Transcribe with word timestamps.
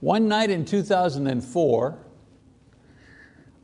One 0.00 0.28
night 0.28 0.50
in 0.50 0.66
2004, 0.66 1.98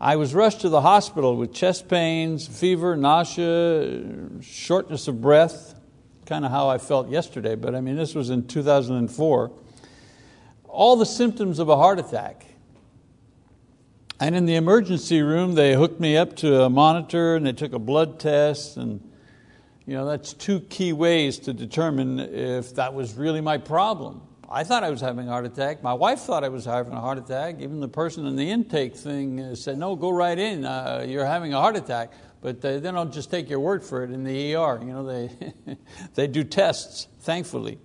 I 0.01 0.17
was 0.17 0.35
rushed 0.35 0.63
to 0.63 0.71
the 0.71 0.81
hospital 0.81 1.37
with 1.37 1.53
chest 1.53 1.89
pains, 1.89 2.49
fever, 2.49 2.97
nausea, 2.97 4.03
shortness 4.41 5.09
of 5.09 5.21
breath, 5.21 5.79
kind 6.25 6.47
of 6.47 6.51
how 6.51 6.71
I 6.71 6.79
felt 6.79 7.11
yesterday, 7.11 7.55
but 7.55 7.75
I 7.75 7.83
mean, 7.83 7.97
this 7.97 8.15
was 8.15 8.31
in 8.31 8.47
2004. 8.47 9.53
All 10.65 10.97
the 10.97 11.05
symptoms 11.05 11.59
of 11.59 11.69
a 11.69 11.77
heart 11.77 11.99
attack. 11.99 12.47
And 14.19 14.35
in 14.35 14.47
the 14.47 14.55
emergency 14.55 15.21
room, 15.21 15.55
they 15.55 15.75
hooked 15.75 16.01
me 16.01 16.17
up 16.17 16.35
to 16.37 16.63
a 16.63 16.71
monitor 16.71 17.37
and 17.37 17.47
they 17.47 17.53
took 17.53 17.75
a 17.75 17.79
blood 17.79 18.19
test. 18.19 18.79
And 18.79 19.07
you 19.85 19.95
know, 19.95 20.07
that's 20.07 20.33
two 20.33 20.61
key 20.61 20.95
ways 20.95 21.39
to 21.41 21.53
determine 21.53 22.19
if 22.21 22.75
that 22.77 22.95
was 22.95 23.15
really 23.15 23.43
my 23.43 23.59
problem. 23.59 24.23
I 24.55 24.65
thought 24.65 24.85
I 24.85 24.91
was 24.91 25.01
having 25.01 25.29
a 25.29 25.31
heart 25.31 25.47
attack. 25.47 25.83
My 25.83 25.95
wife 25.95 26.21
thought 26.21 26.45
I 26.45 26.51
was 26.51 26.67
having 26.67 26.93
a 26.93 27.01
heart 27.01 27.17
attack. 27.17 27.57
Even 27.61 27.81
the 27.81 27.89
person 27.89 28.27
in 28.27 28.37
the 28.37 28.51
intake 28.51 28.95
thing 28.95 29.41
uh, 29.41 29.55
said, 29.55 29.79
no, 29.79 29.97
go 29.97 30.11
right 30.11 30.39
in, 30.39 30.67
uh, 30.67 31.07
you're 31.09 31.25
having 31.25 31.55
a 31.55 31.59
heart 31.59 31.75
attack. 31.75 32.13
But 32.43 32.61
they, 32.61 32.79
they 32.79 32.93
don't 32.93 33.11
just 33.15 33.31
take 33.31 33.49
your 33.49 33.61
word 33.61 33.83
for 33.83 34.05
it 34.05 34.11
in 34.11 34.25
the 34.25 34.55
ER. 34.55 34.79
You 34.83 34.93
know, 34.93 35.07
they, 35.07 35.77
they 36.15 36.27
do 36.27 36.45
tests, 36.45 37.09
thankfully. 37.21 37.79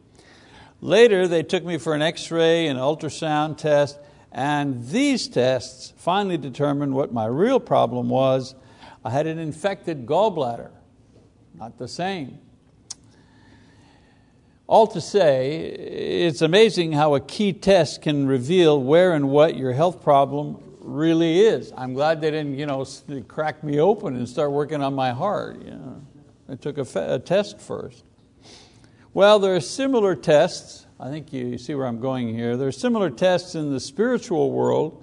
Later, 0.82 1.26
they 1.26 1.42
took 1.42 1.64
me 1.64 1.78
for 1.78 1.94
an 1.94 2.02
x-ray, 2.02 2.68
an 2.68 2.76
ultrasound 2.76 3.58
test, 3.58 3.98
and 4.34 4.90
these 4.90 5.30
tests 5.30 5.94
finally 5.96 6.38
determined 6.38 6.94
what 6.94 7.14
my 7.14 7.28
real 7.28 7.62
problem 7.62 8.10
was. 8.10 8.56
I 9.06 9.10
had 9.12 9.26
an 9.26 9.40
infected 9.40 10.06
gallbladder, 10.06 10.72
not 11.56 11.78
the 11.78 11.88
same. 11.88 12.40
All 14.68 14.86
to 14.88 15.00
say, 15.00 15.62
it's 15.62 16.42
amazing 16.42 16.92
how 16.92 17.16
a 17.16 17.22
key 17.22 17.54
test 17.54 18.02
can 18.02 18.28
reveal 18.28 18.82
where 18.82 19.14
and 19.14 19.30
what 19.30 19.56
your 19.56 19.72
health 19.72 20.04
problem 20.04 20.62
really 20.82 21.40
is. 21.40 21.72
I'm 21.78 21.94
glad 21.94 22.20
they 22.20 22.32
didn't 22.32 22.58
you 22.58 22.66
know, 22.66 22.86
crack 23.30 23.64
me 23.64 23.80
open 23.80 24.18
and 24.18 24.28
start 24.28 24.52
working 24.52 24.84
on 24.84 24.94
my 24.94 25.12
heart. 25.12 25.64
You 25.64 25.72
know. 25.72 26.02
They 26.50 26.58
took 26.58 26.78
a, 26.78 27.14
a 27.14 27.18
test 27.18 27.62
first. 27.62 28.04
Well, 29.14 29.40
there 29.40 29.56
are 29.56 29.62
similar 29.62 30.16
tests. 30.16 30.86
I 31.00 31.10
think 31.10 31.32
you 31.32 31.58
see 31.58 31.74
where 31.74 31.88
I'm 31.88 32.02
going 32.02 32.36
here. 32.36 32.58
There 32.58 32.68
are 32.68 32.74
similar 32.74 33.10
tests 33.10 33.56
in 33.56 33.72
the 33.72 33.80
spiritual 33.80 34.52
world 34.52 35.02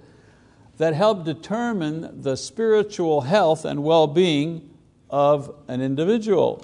that 0.77 0.93
help 0.93 1.25
determine 1.25 2.21
the 2.21 2.37
spiritual 2.37 3.21
health 3.21 3.65
and 3.65 3.83
well 3.83 4.05
being 4.05 4.69
of 5.09 5.55
an 5.67 5.81
individual. 5.81 6.63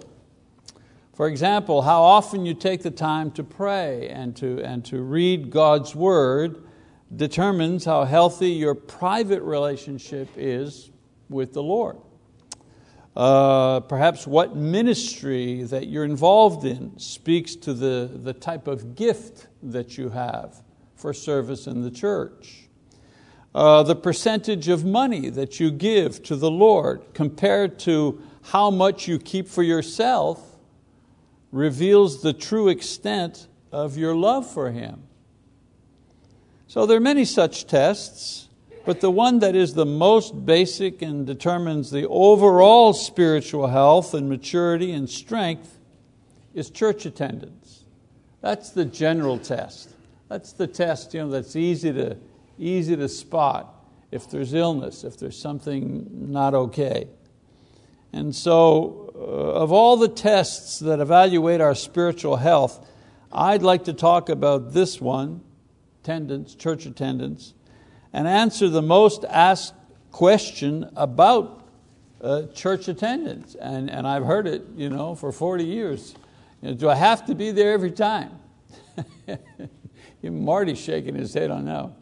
For 1.13 1.27
example, 1.27 1.81
how 1.81 2.01
often 2.01 2.45
you 2.45 2.53
take 2.53 2.83
the 2.83 2.91
time 2.91 3.31
to 3.31 3.43
pray 3.43 4.09
and 4.09 4.35
to, 4.37 4.61
and 4.61 4.83
to 4.85 5.01
read 5.01 5.49
God's 5.49 5.93
Word 5.93 6.63
determines 7.13 7.83
how 7.83 8.05
healthy 8.05 8.51
your 8.51 8.73
private 8.75 9.41
relationship 9.41 10.29
is 10.37 10.89
with 11.29 11.53
the 11.53 11.63
Lord. 11.63 11.97
Uh, 13.15 13.81
perhaps 13.81 14.25
what 14.25 14.55
ministry 14.55 15.63
that 15.63 15.87
you're 15.87 16.05
involved 16.05 16.63
in 16.63 16.97
speaks 16.97 17.55
to 17.57 17.73
the, 17.73 18.09
the 18.13 18.31
type 18.31 18.67
of 18.67 18.95
gift 18.95 19.47
that 19.61 19.97
you 19.97 20.09
have 20.09 20.63
for 20.95 21.13
service 21.13 21.67
in 21.67 21.81
the 21.81 21.91
church. 21.91 22.69
Uh, 23.53 23.83
the 23.83 23.95
percentage 23.95 24.69
of 24.69 24.85
money 24.85 25.29
that 25.29 25.59
you 25.59 25.71
give 25.71 26.23
to 26.23 26.37
the 26.37 26.49
Lord 26.49 27.03
compared 27.13 27.77
to 27.79 28.21
how 28.43 28.71
much 28.71 29.09
you 29.09 29.19
keep 29.19 29.45
for 29.45 29.61
yourself 29.61 30.50
reveals 31.51 32.21
the 32.21 32.33
true 32.33 32.69
extent 32.69 33.47
of 33.71 33.97
your 33.97 34.15
love 34.15 34.49
for 34.49 34.71
Him. 34.71 35.03
So 36.67 36.85
there 36.85 36.97
are 36.97 37.01
many 37.01 37.25
such 37.25 37.67
tests, 37.67 38.47
but 38.85 39.01
the 39.01 39.11
one 39.11 39.39
that 39.39 39.55
is 39.55 39.73
the 39.73 39.85
most 39.85 40.45
basic 40.45 41.01
and 41.01 41.27
determines 41.27 41.91
the 41.91 42.07
overall 42.07 42.93
spiritual 42.93 43.67
health 43.67 44.13
and 44.13 44.29
maturity 44.29 44.91
and 44.91 45.09
strength 45.09 45.77
is 46.53 46.69
church 46.69 47.05
attendance. 47.05 47.85
That's 48.41 48.71
the 48.71 48.85
general 48.85 49.37
test. 49.37 49.89
That's 50.29 50.53
the 50.53 50.67
test 50.67 51.13
you 51.13 51.21
know, 51.21 51.29
that's 51.29 51.55
easy 51.55 51.91
to, 51.93 52.17
easy 52.57 52.95
to 52.95 53.09
spot 53.09 53.75
if 54.11 54.29
there's 54.29 54.53
illness, 54.53 55.03
if 55.03 55.17
there's 55.17 55.37
something 55.37 56.07
not 56.31 56.53
okay. 56.53 57.07
And 58.13 58.35
so 58.35 59.00
of 59.21 59.71
all 59.71 59.97
the 59.97 60.07
tests 60.07 60.79
that 60.79 60.99
evaluate 60.99 61.61
our 61.61 61.75
spiritual 61.75 62.37
health, 62.37 62.87
I'd 63.31 63.61
like 63.61 63.85
to 63.85 63.93
talk 63.93 64.29
about 64.29 64.73
this 64.73 64.99
one, 64.99 65.41
attendance, 66.01 66.55
church 66.55 66.85
attendance, 66.85 67.53
and 68.13 68.27
answer 68.27 68.67
the 68.67 68.81
most 68.81 69.23
asked 69.25 69.73
question 70.11 70.89
about 70.95 71.67
uh, 72.21 72.43
church 72.47 72.87
attendance. 72.87 73.55
And, 73.55 73.89
and 73.89 74.07
I've 74.07 74.25
heard 74.25 74.47
it 74.47 74.63
you 74.75 74.89
know, 74.89 75.15
for 75.15 75.31
40 75.31 75.63
years. 75.63 76.15
You 76.61 76.69
know, 76.69 76.75
do 76.75 76.89
I 76.89 76.95
have 76.95 77.25
to 77.27 77.35
be 77.35 77.51
there 77.51 77.73
every 77.73 77.91
time? 77.91 78.31
Marty's 80.23 80.79
shaking 80.79 81.15
his 81.15 81.33
head 81.33 81.49
on 81.49 81.65
that. 81.65 81.93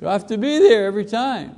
Do 0.00 0.08
I 0.08 0.12
have 0.12 0.26
to 0.28 0.38
be 0.38 0.58
there 0.58 0.86
every 0.86 1.04
time? 1.04 1.56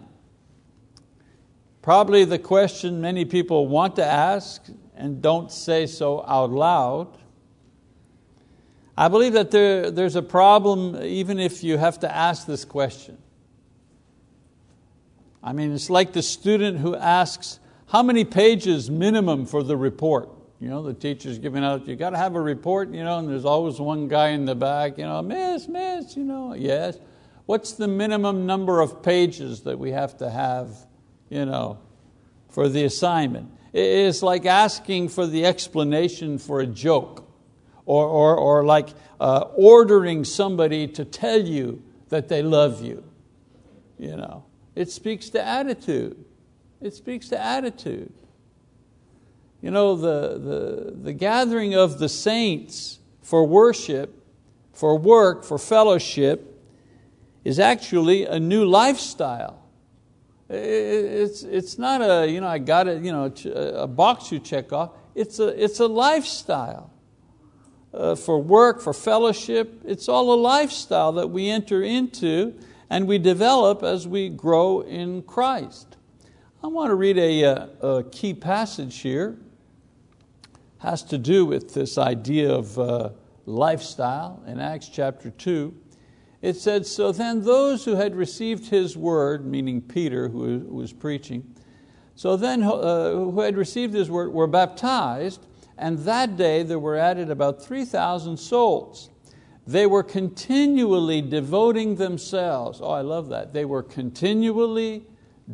Probably 1.80 2.24
the 2.24 2.38
question 2.38 3.00
many 3.00 3.24
people 3.24 3.68
want 3.68 3.96
to 3.96 4.04
ask 4.04 4.62
and 4.96 5.20
don't 5.22 5.52
say 5.52 5.86
so 5.86 6.24
out 6.26 6.50
loud. 6.50 7.18
I 8.96 9.08
believe 9.08 9.34
that 9.34 9.50
there, 9.50 9.90
there's 9.90 10.16
a 10.16 10.22
problem 10.22 11.02
even 11.02 11.38
if 11.38 11.62
you 11.62 11.76
have 11.76 12.00
to 12.00 12.14
ask 12.14 12.46
this 12.46 12.64
question. 12.64 13.18
I 15.42 15.52
mean, 15.52 15.72
it's 15.72 15.90
like 15.90 16.12
the 16.12 16.22
student 16.22 16.78
who 16.78 16.96
asks, 16.96 17.60
how 17.88 18.02
many 18.02 18.24
pages 18.24 18.90
minimum 18.90 19.46
for 19.46 19.62
the 19.62 19.76
report? 19.76 20.30
You 20.60 20.70
know, 20.70 20.82
the 20.82 20.94
teacher's 20.94 21.38
giving 21.38 21.62
out, 21.62 21.86
you 21.86 21.94
got 21.94 22.10
to 22.10 22.16
have 22.16 22.34
a 22.34 22.40
report, 22.40 22.90
you 22.90 23.04
know, 23.04 23.18
and 23.18 23.28
there's 23.28 23.44
always 23.44 23.78
one 23.78 24.08
guy 24.08 24.28
in 24.28 24.46
the 24.46 24.54
back, 24.54 24.96
you 24.96 25.04
know, 25.04 25.20
miss, 25.20 25.68
miss, 25.68 26.16
you 26.16 26.24
know, 26.24 26.54
yes. 26.54 26.98
What's 27.44 27.72
the 27.72 27.86
minimum 27.86 28.46
number 28.46 28.80
of 28.80 29.02
pages 29.02 29.60
that 29.62 29.78
we 29.78 29.90
have 29.92 30.16
to 30.16 30.30
have, 30.30 30.70
you 31.28 31.44
know, 31.44 31.78
for 32.48 32.68
the 32.68 32.84
assignment? 32.84 33.50
It's 33.78 34.22
like 34.22 34.46
asking 34.46 35.10
for 35.10 35.26
the 35.26 35.44
explanation 35.44 36.38
for 36.38 36.60
a 36.60 36.66
joke 36.66 37.28
or, 37.84 38.06
or, 38.06 38.34
or 38.34 38.64
like 38.64 38.88
uh, 39.20 39.44
ordering 39.54 40.24
somebody 40.24 40.88
to 40.88 41.04
tell 41.04 41.42
you 41.42 41.82
that 42.08 42.28
they 42.28 42.42
love 42.42 42.82
you. 42.82 43.04
you 43.98 44.16
know. 44.16 44.44
It 44.74 44.90
speaks 44.90 45.28
to 45.30 45.46
attitude. 45.46 46.24
It 46.80 46.94
speaks 46.94 47.28
to 47.28 47.38
attitude. 47.38 48.14
You 49.60 49.70
know, 49.72 49.94
the, 49.94 50.38
the, 50.38 50.92
the 50.96 51.12
gathering 51.12 51.74
of 51.74 51.98
the 51.98 52.08
saints 52.08 52.98
for 53.20 53.46
worship, 53.46 54.24
for 54.72 54.96
work, 54.96 55.44
for 55.44 55.58
fellowship, 55.58 56.62
is 57.44 57.58
actually 57.58 58.24
a 58.24 58.40
new 58.40 58.64
lifestyle. 58.64 59.65
It's, 60.48 61.42
it's 61.42 61.78
not 61.78 62.00
a, 62.02 62.30
you 62.30 62.40
know, 62.40 62.46
I 62.46 62.58
got 62.58 62.86
it, 62.86 63.02
you 63.02 63.10
know, 63.12 63.32
a 63.54 63.86
box 63.86 64.30
you 64.30 64.38
check 64.38 64.72
off. 64.72 64.92
It's 65.14 65.38
a, 65.38 65.48
it's 65.62 65.80
a 65.80 65.86
lifestyle. 65.86 66.90
Uh, 67.92 68.14
for 68.14 68.38
work, 68.42 68.82
for 68.82 68.92
fellowship, 68.92 69.80
it's 69.84 70.08
all 70.08 70.34
a 70.34 70.36
lifestyle 70.36 71.12
that 71.12 71.28
we 71.28 71.48
enter 71.48 71.82
into 71.82 72.54
and 72.90 73.08
we 73.08 73.18
develop 73.18 73.82
as 73.82 74.06
we 74.06 74.28
grow 74.28 74.80
in 74.82 75.22
Christ. 75.22 75.96
I 76.62 76.66
want 76.66 76.90
to 76.90 76.94
read 76.94 77.16
a, 77.16 77.44
uh, 77.44 77.88
a 77.88 78.04
key 78.04 78.34
passage 78.34 78.98
here. 78.98 79.38
Has 80.78 81.02
to 81.04 81.16
do 81.16 81.46
with 81.46 81.72
this 81.72 81.96
idea 81.96 82.52
of 82.52 82.78
uh, 82.78 83.10
lifestyle 83.46 84.42
in 84.46 84.60
Acts 84.60 84.88
chapter 84.90 85.30
2 85.30 85.74
it 86.46 86.56
said, 86.56 86.86
So 86.86 87.10
then 87.10 87.42
those 87.42 87.84
who 87.84 87.96
had 87.96 88.14
received 88.14 88.66
his 88.66 88.96
word, 88.96 89.44
meaning 89.44 89.80
Peter 89.80 90.28
who 90.28 90.60
was 90.60 90.92
preaching, 90.92 91.56
so 92.14 92.36
then 92.36 92.62
uh, 92.62 93.10
who 93.10 93.40
had 93.40 93.56
received 93.56 93.92
his 93.92 94.08
word 94.08 94.32
were 94.32 94.46
baptized, 94.46 95.44
and 95.76 95.98
that 96.00 96.36
day 96.36 96.62
there 96.62 96.78
were 96.78 96.96
added 96.96 97.30
about 97.30 97.62
3,000 97.62 98.36
souls. 98.36 99.10
They 99.66 99.86
were 99.86 100.04
continually 100.04 101.20
devoting 101.20 101.96
themselves. 101.96 102.80
Oh, 102.80 102.90
I 102.90 103.00
love 103.00 103.28
that. 103.30 103.52
They 103.52 103.64
were 103.64 103.82
continually 103.82 105.04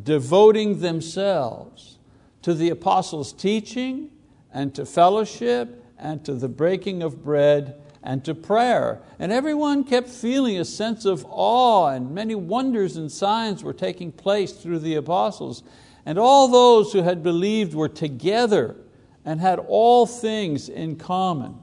devoting 0.03 0.79
themselves 0.79 1.97
to 2.43 2.53
the 2.53 2.69
apostles' 2.69 3.33
teaching 3.33 4.11
and 4.53 4.75
to 4.75 4.85
fellowship 4.85 5.83
and 5.97 6.23
to 6.25 6.35
the 6.35 6.49
breaking 6.49 7.01
of 7.01 7.23
bread 7.23 7.81
and 8.03 8.23
to 8.25 8.35
prayer. 8.35 9.01
And 9.17 9.31
everyone 9.31 9.83
kept 9.83 10.09
feeling 10.09 10.59
a 10.59 10.65
sense 10.65 11.05
of 11.05 11.25
awe, 11.29 11.87
and 11.87 12.13
many 12.13 12.35
wonders 12.35 12.97
and 12.97 13.11
signs 13.11 13.63
were 13.63 13.73
taking 13.73 14.11
place 14.11 14.51
through 14.51 14.79
the 14.79 14.95
apostles. 14.95 15.63
And 16.05 16.19
all 16.19 16.49
those 16.49 16.91
who 16.91 17.01
had 17.01 17.23
believed 17.23 17.73
were 17.73 17.89
together 17.89 18.75
and 19.23 19.39
had 19.39 19.59
all 19.59 20.05
things 20.05 20.67
in 20.67 20.97
common. 20.97 21.57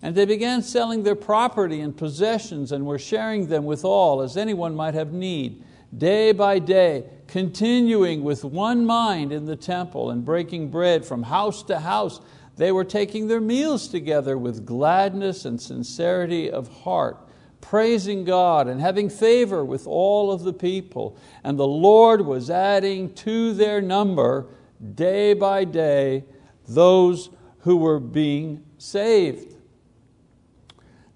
And 0.00 0.14
they 0.14 0.24
began 0.24 0.62
selling 0.62 1.02
their 1.02 1.16
property 1.16 1.80
and 1.80 1.94
possessions 1.94 2.72
and 2.72 2.86
were 2.86 2.98
sharing 2.98 3.48
them 3.48 3.64
with 3.64 3.84
all, 3.84 4.22
as 4.22 4.36
anyone 4.36 4.74
might 4.74 4.94
have 4.94 5.12
need, 5.12 5.62
day 5.96 6.32
by 6.32 6.60
day, 6.60 7.04
continuing 7.26 8.22
with 8.22 8.44
one 8.44 8.86
mind 8.86 9.32
in 9.32 9.44
the 9.44 9.56
temple 9.56 10.10
and 10.10 10.24
breaking 10.24 10.70
bread 10.70 11.04
from 11.04 11.24
house 11.24 11.62
to 11.64 11.80
house. 11.80 12.20
They 12.60 12.72
were 12.72 12.84
taking 12.84 13.28
their 13.28 13.40
meals 13.40 13.88
together 13.88 14.36
with 14.36 14.66
gladness 14.66 15.46
and 15.46 15.58
sincerity 15.58 16.50
of 16.50 16.68
heart, 16.82 17.16
praising 17.62 18.22
God 18.24 18.68
and 18.68 18.82
having 18.82 19.08
favor 19.08 19.64
with 19.64 19.86
all 19.86 20.30
of 20.30 20.42
the 20.42 20.52
people. 20.52 21.16
And 21.42 21.58
the 21.58 21.66
Lord 21.66 22.20
was 22.20 22.50
adding 22.50 23.14
to 23.14 23.54
their 23.54 23.80
number 23.80 24.46
day 24.94 25.32
by 25.32 25.64
day 25.64 26.26
those 26.68 27.30
who 27.60 27.78
were 27.78 27.98
being 27.98 28.62
saved. 28.76 29.56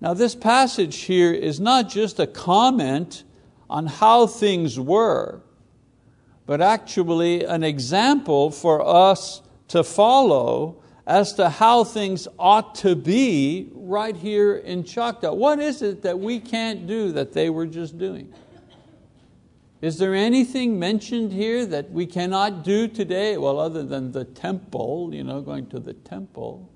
Now, 0.00 0.14
this 0.14 0.34
passage 0.34 0.96
here 1.02 1.34
is 1.34 1.60
not 1.60 1.90
just 1.90 2.18
a 2.18 2.26
comment 2.26 3.22
on 3.68 3.84
how 3.84 4.26
things 4.26 4.80
were, 4.80 5.42
but 6.46 6.62
actually 6.62 7.44
an 7.44 7.62
example 7.62 8.50
for 8.50 8.80
us 8.80 9.42
to 9.68 9.84
follow 9.84 10.80
as 11.06 11.34
to 11.34 11.48
how 11.48 11.84
things 11.84 12.26
ought 12.38 12.74
to 12.76 12.96
be 12.96 13.68
right 13.74 14.16
here 14.16 14.56
in 14.56 14.84
Choctaw. 14.84 15.34
What 15.34 15.60
is 15.60 15.82
it 15.82 16.02
that 16.02 16.18
we 16.18 16.40
can't 16.40 16.86
do 16.86 17.12
that 17.12 17.32
they 17.32 17.50
were 17.50 17.66
just 17.66 17.98
doing? 17.98 18.32
Is 19.82 19.98
there 19.98 20.14
anything 20.14 20.78
mentioned 20.78 21.30
here 21.32 21.66
that 21.66 21.90
we 21.90 22.06
cannot 22.06 22.64
do 22.64 22.88
today? 22.88 23.36
Well, 23.36 23.60
other 23.60 23.82
than 23.82 24.12
the 24.12 24.24
temple, 24.24 25.10
you 25.12 25.24
know, 25.24 25.42
going 25.42 25.66
to 25.66 25.78
the 25.78 25.92
temple 25.92 26.70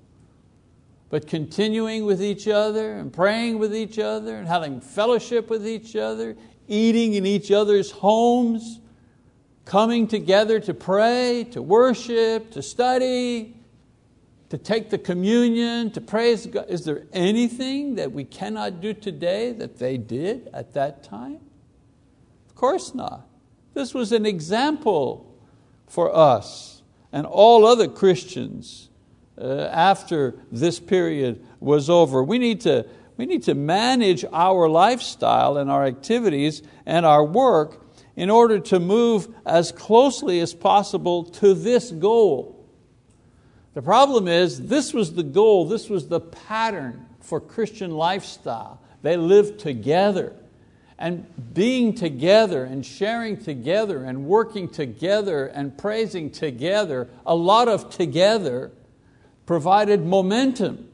but 1.09 1.27
continuing 1.27 2.05
with 2.05 2.21
each 2.21 2.47
other 2.47 2.97
and 2.97 3.11
praying 3.11 3.57
with 3.57 3.75
each 3.75 3.97
other 3.97 4.35
and 4.35 4.47
having 4.47 4.79
fellowship 4.79 5.49
with 5.49 5.67
each 5.67 5.95
other, 5.95 6.37
eating 6.67 7.15
in 7.15 7.25
each 7.25 7.51
other's 7.51 7.89
homes, 7.91 8.79
coming 9.65 10.07
together 10.07 10.59
to 10.59 10.73
pray, 10.73 11.47
to 11.51 11.61
worship, 11.61 12.51
to 12.51 12.61
study, 12.61 13.55
to 14.49 14.57
take 14.57 14.89
the 14.89 14.97
communion, 14.97 15.91
to 15.91 16.01
praise 16.01 16.47
God. 16.47 16.65
Is 16.69 16.83
there 16.83 17.03
anything 17.13 17.95
that 17.95 18.11
we 18.11 18.23
cannot 18.23 18.81
do 18.81 18.93
today 18.93 19.51
that 19.53 19.77
they 19.77 19.97
did 19.97 20.49
at 20.53 20.73
that 20.73 21.03
time? 21.03 21.39
Of 22.49 22.55
course 22.55 22.95
not. 22.95 23.27
This 23.73 23.93
was 23.93 24.11
an 24.11 24.25
example 24.25 25.25
for 25.87 26.15
us 26.15 26.81
and 27.11 27.25
all 27.25 27.65
other 27.65 27.87
Christians 27.87 28.89
uh, 29.39 29.69
after 29.71 30.35
this 30.51 30.79
period 30.79 31.45
was 31.59 31.89
over. 31.89 32.23
We 32.23 32.39
need, 32.39 32.61
to, 32.61 32.85
we 33.17 33.25
need 33.25 33.43
to 33.43 33.55
manage 33.55 34.25
our 34.33 34.67
lifestyle 34.67 35.57
and 35.57 35.69
our 35.69 35.85
activities 35.85 36.61
and 36.85 37.05
our 37.05 37.23
work 37.23 37.85
in 38.15 38.29
order 38.29 38.59
to 38.59 38.79
move 38.79 39.33
as 39.45 39.71
closely 39.71 40.39
as 40.39 40.53
possible 40.53 41.23
to 41.23 41.53
this 41.53 41.91
goal. 41.91 42.58
The 43.79 43.83
problem 43.83 44.27
is, 44.27 44.67
this 44.67 44.93
was 44.93 45.13
the 45.13 45.23
goal, 45.23 45.63
this 45.63 45.87
was 45.87 46.09
the 46.09 46.19
pattern 46.19 47.05
for 47.21 47.39
Christian 47.39 47.91
lifestyle. 47.91 48.81
They 49.03 49.15
lived 49.15 49.61
together. 49.61 50.35
And 50.97 51.25
being 51.53 51.93
together 51.95 52.65
and 52.65 52.85
sharing 52.85 53.37
together 53.41 54.03
and 54.03 54.25
working 54.25 54.67
together 54.67 55.45
and 55.45 55.77
praising 55.77 56.29
together, 56.29 57.07
a 57.25 57.33
lot 57.33 57.69
of 57.69 57.89
together, 57.89 58.71
provided 59.45 60.05
momentum 60.05 60.89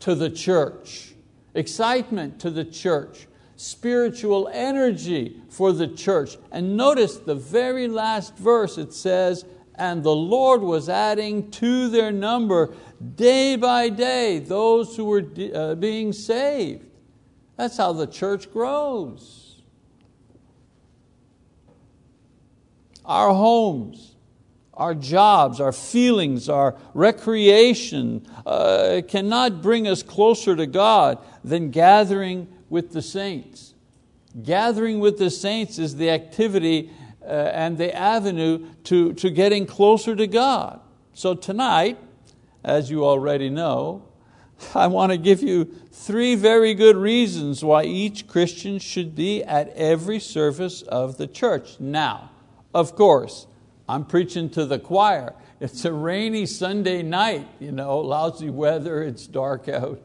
to 0.00 0.16
the 0.16 0.28
church, 0.28 1.12
excitement 1.54 2.40
to 2.40 2.50
the 2.50 2.64
church, 2.64 3.28
spiritual 3.54 4.50
energy 4.52 5.40
for 5.50 5.70
the 5.70 5.86
church. 5.86 6.36
And 6.50 6.76
notice 6.76 7.18
the 7.18 7.36
very 7.36 7.86
last 7.86 8.36
verse, 8.36 8.76
it 8.76 8.92
says, 8.92 9.44
and 9.74 10.02
the 10.02 10.14
Lord 10.14 10.60
was 10.62 10.88
adding 10.88 11.50
to 11.52 11.88
their 11.88 12.12
number 12.12 12.74
day 13.16 13.56
by 13.56 13.88
day 13.88 14.38
those 14.38 14.96
who 14.96 15.04
were 15.04 15.24
uh, 15.54 15.74
being 15.74 16.12
saved. 16.12 16.86
That's 17.56 17.76
how 17.76 17.92
the 17.92 18.06
church 18.06 18.52
grows. 18.52 19.62
Our 23.04 23.34
homes, 23.34 24.14
our 24.74 24.94
jobs, 24.94 25.60
our 25.60 25.72
feelings, 25.72 26.48
our 26.48 26.76
recreation 26.94 28.26
uh, 28.46 29.02
cannot 29.08 29.62
bring 29.62 29.88
us 29.88 30.02
closer 30.02 30.54
to 30.54 30.66
God 30.66 31.18
than 31.42 31.70
gathering 31.70 32.48
with 32.70 32.92
the 32.92 33.02
saints. 33.02 33.74
Gathering 34.42 35.00
with 35.00 35.18
the 35.18 35.30
saints 35.30 35.78
is 35.78 35.96
the 35.96 36.10
activity 36.10 36.90
and 37.26 37.78
the 37.78 37.94
avenue 37.94 38.66
to, 38.84 39.12
to 39.14 39.30
getting 39.30 39.66
closer 39.66 40.14
to 40.16 40.26
God. 40.26 40.80
So 41.14 41.34
tonight, 41.34 41.98
as 42.64 42.90
you 42.90 43.04
already 43.04 43.50
know, 43.50 44.04
I 44.74 44.86
want 44.86 45.12
to 45.12 45.18
give 45.18 45.42
you 45.42 45.64
three 45.90 46.34
very 46.34 46.74
good 46.74 46.96
reasons 46.96 47.64
why 47.64 47.84
each 47.84 48.26
Christian 48.26 48.78
should 48.78 49.14
be 49.14 49.42
at 49.42 49.68
every 49.70 50.18
service 50.18 50.82
of 50.82 51.18
the 51.18 51.26
church. 51.26 51.78
Now, 51.80 52.30
of 52.74 52.94
course, 52.96 53.46
I'm 53.88 54.04
preaching 54.04 54.48
to 54.50 54.64
the 54.64 54.78
choir. 54.78 55.34
It's 55.60 55.84
a 55.84 55.92
rainy 55.92 56.46
Sunday 56.46 57.02
night, 57.02 57.46
you 57.60 57.72
know, 57.72 57.98
lousy 57.98 58.50
weather, 58.50 59.02
it's 59.02 59.26
dark 59.26 59.68
out, 59.68 60.00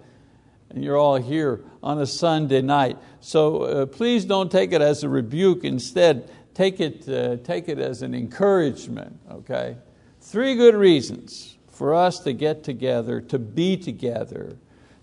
and 0.70 0.84
you're 0.84 0.98
all 0.98 1.16
here 1.16 1.62
on 1.82 2.00
a 2.00 2.06
Sunday 2.06 2.62
night. 2.62 2.98
So 3.22 3.64
uh, 3.64 3.86
please 3.86 4.26
don't 4.26 4.52
take 4.52 4.74
it 4.74 4.82
as 4.82 5.04
a 5.04 5.10
rebuke. 5.10 5.64
Instead, 5.64 6.30
take 6.58 6.80
it, 6.80 7.08
uh, 7.08 7.38
take 7.44 7.70
it 7.70 7.78
as 7.78 8.02
an 8.02 8.16
encouragement, 8.16 9.16
okay? 9.30 9.78
Three 10.22 10.56
good 10.56 10.74
reasons 10.74 11.56
for 11.68 11.94
us 11.94 12.20
to 12.22 12.34
get 12.34 12.64
together, 12.64 13.22
to 13.22 13.38
be 13.38 13.78
together, 13.78 14.58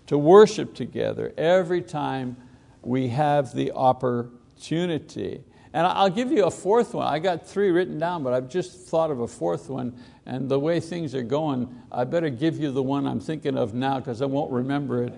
to 0.07 0.17
worship 0.17 0.75
together 0.75 1.33
every 1.37 1.81
time 1.81 2.35
we 2.81 3.07
have 3.07 3.53
the 3.53 3.71
opportunity. 3.71 5.41
And 5.71 5.87
I'll 5.87 6.09
give 6.09 6.29
you 6.29 6.43
a 6.43 6.51
fourth 6.51 6.93
one. 6.93 7.07
I 7.07 7.19
got 7.19 7.47
three 7.47 7.71
written 7.71 7.99
down, 7.99 8.21
but 8.21 8.33
I've 8.33 8.49
just 8.49 8.87
thought 8.87 9.09
of 9.09 9.21
a 9.21 9.27
fourth 9.27 9.69
one. 9.69 9.97
And 10.25 10.49
the 10.49 10.59
way 10.59 10.81
things 10.81 11.15
are 11.15 11.23
going, 11.23 11.73
I 11.89 12.03
better 12.03 12.29
give 12.29 12.59
you 12.59 12.71
the 12.71 12.83
one 12.83 13.07
I'm 13.07 13.21
thinking 13.21 13.57
of 13.57 13.73
now 13.73 13.99
because 13.99 14.21
I 14.21 14.25
won't 14.25 14.51
remember 14.51 15.03
it 15.03 15.13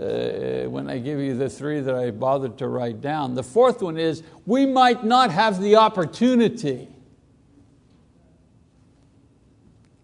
uh, 0.00 0.68
when 0.68 0.88
I 0.88 0.98
give 0.98 1.20
you 1.20 1.36
the 1.36 1.50
three 1.50 1.80
that 1.80 1.94
I 1.94 2.10
bothered 2.10 2.56
to 2.58 2.68
write 2.68 3.00
down. 3.00 3.34
The 3.34 3.42
fourth 3.42 3.82
one 3.82 3.98
is 3.98 4.22
we 4.46 4.64
might 4.64 5.04
not 5.04 5.30
have 5.30 5.60
the 5.60 5.76
opportunity. 5.76 6.88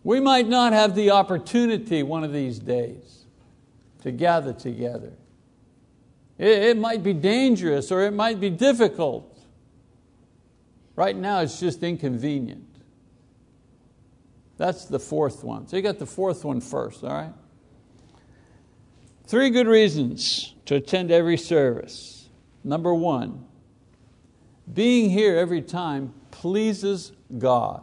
We 0.05 0.21
might 0.21 0.49
not 0.49 0.73
have 0.73 0.95
the 0.95 1.11
opportunity 1.13 2.03
one 2.03 2.25
of 2.25 2.33
these 2.33 2.59
days 2.59 3.25
to 4.03 4.13
gather 4.13 4.53
together. 4.53 5.13
It, 6.39 6.63
it 6.63 6.77
might 6.77 7.03
be 7.03 7.15
dangerous 7.15 7.91
or 7.91 8.03
it 8.03 8.13
might 8.13 8.39
be 8.39 8.51
difficult. 8.51 9.39
Right 10.95 11.17
now 11.17 11.41
it's 11.41 11.59
just 11.59 11.83
inconvenient. 11.83 12.65
That's 14.59 14.85
the 14.85 14.99
fourth 14.99 15.43
one. 15.43 15.67
So 15.69 15.77
you 15.77 15.83
got 15.83 15.99
the 15.99 16.07
fourth 16.07 16.45
one 16.45 16.61
first, 16.61 17.03
all 17.03 17.11
right? 17.11 17.33
Three 19.27 19.51
good 19.51 19.67
reasons 19.67 20.55
to 20.67 20.77
attend 20.77 21.11
every 21.11 21.37
service. 21.37 22.29
Number 22.63 22.95
one, 22.95 23.45
being 24.73 25.11
here 25.11 25.37
every 25.37 25.63
time 25.63 26.15
pleases 26.31 27.13
God. 27.37 27.83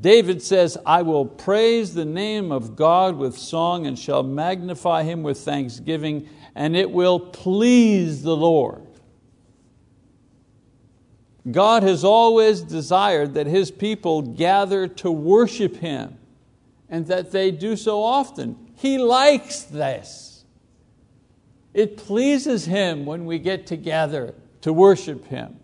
David 0.00 0.40
says, 0.40 0.78
I 0.86 1.02
will 1.02 1.24
praise 1.26 1.94
the 1.94 2.04
name 2.04 2.52
of 2.52 2.76
God 2.76 3.16
with 3.16 3.36
song 3.36 3.86
and 3.86 3.98
shall 3.98 4.22
magnify 4.22 5.02
Him 5.02 5.24
with 5.24 5.38
thanksgiving, 5.38 6.28
and 6.54 6.76
it 6.76 6.90
will 6.90 7.18
please 7.18 8.22
the 8.22 8.36
Lord. 8.36 8.86
God 11.50 11.82
has 11.82 12.04
always 12.04 12.60
desired 12.60 13.34
that 13.34 13.48
His 13.48 13.72
people 13.72 14.22
gather 14.22 14.86
to 14.86 15.10
worship 15.10 15.76
Him 15.76 16.16
and 16.88 17.06
that 17.08 17.32
they 17.32 17.50
do 17.50 17.74
so 17.74 18.00
often. 18.02 18.67
He 18.78 18.96
likes 18.96 19.62
this. 19.62 20.44
It 21.74 21.96
pleases 21.96 22.64
Him 22.64 23.06
when 23.06 23.26
we 23.26 23.40
get 23.40 23.66
together 23.66 24.36
to 24.60 24.72
worship 24.72 25.26
Him. 25.26 25.56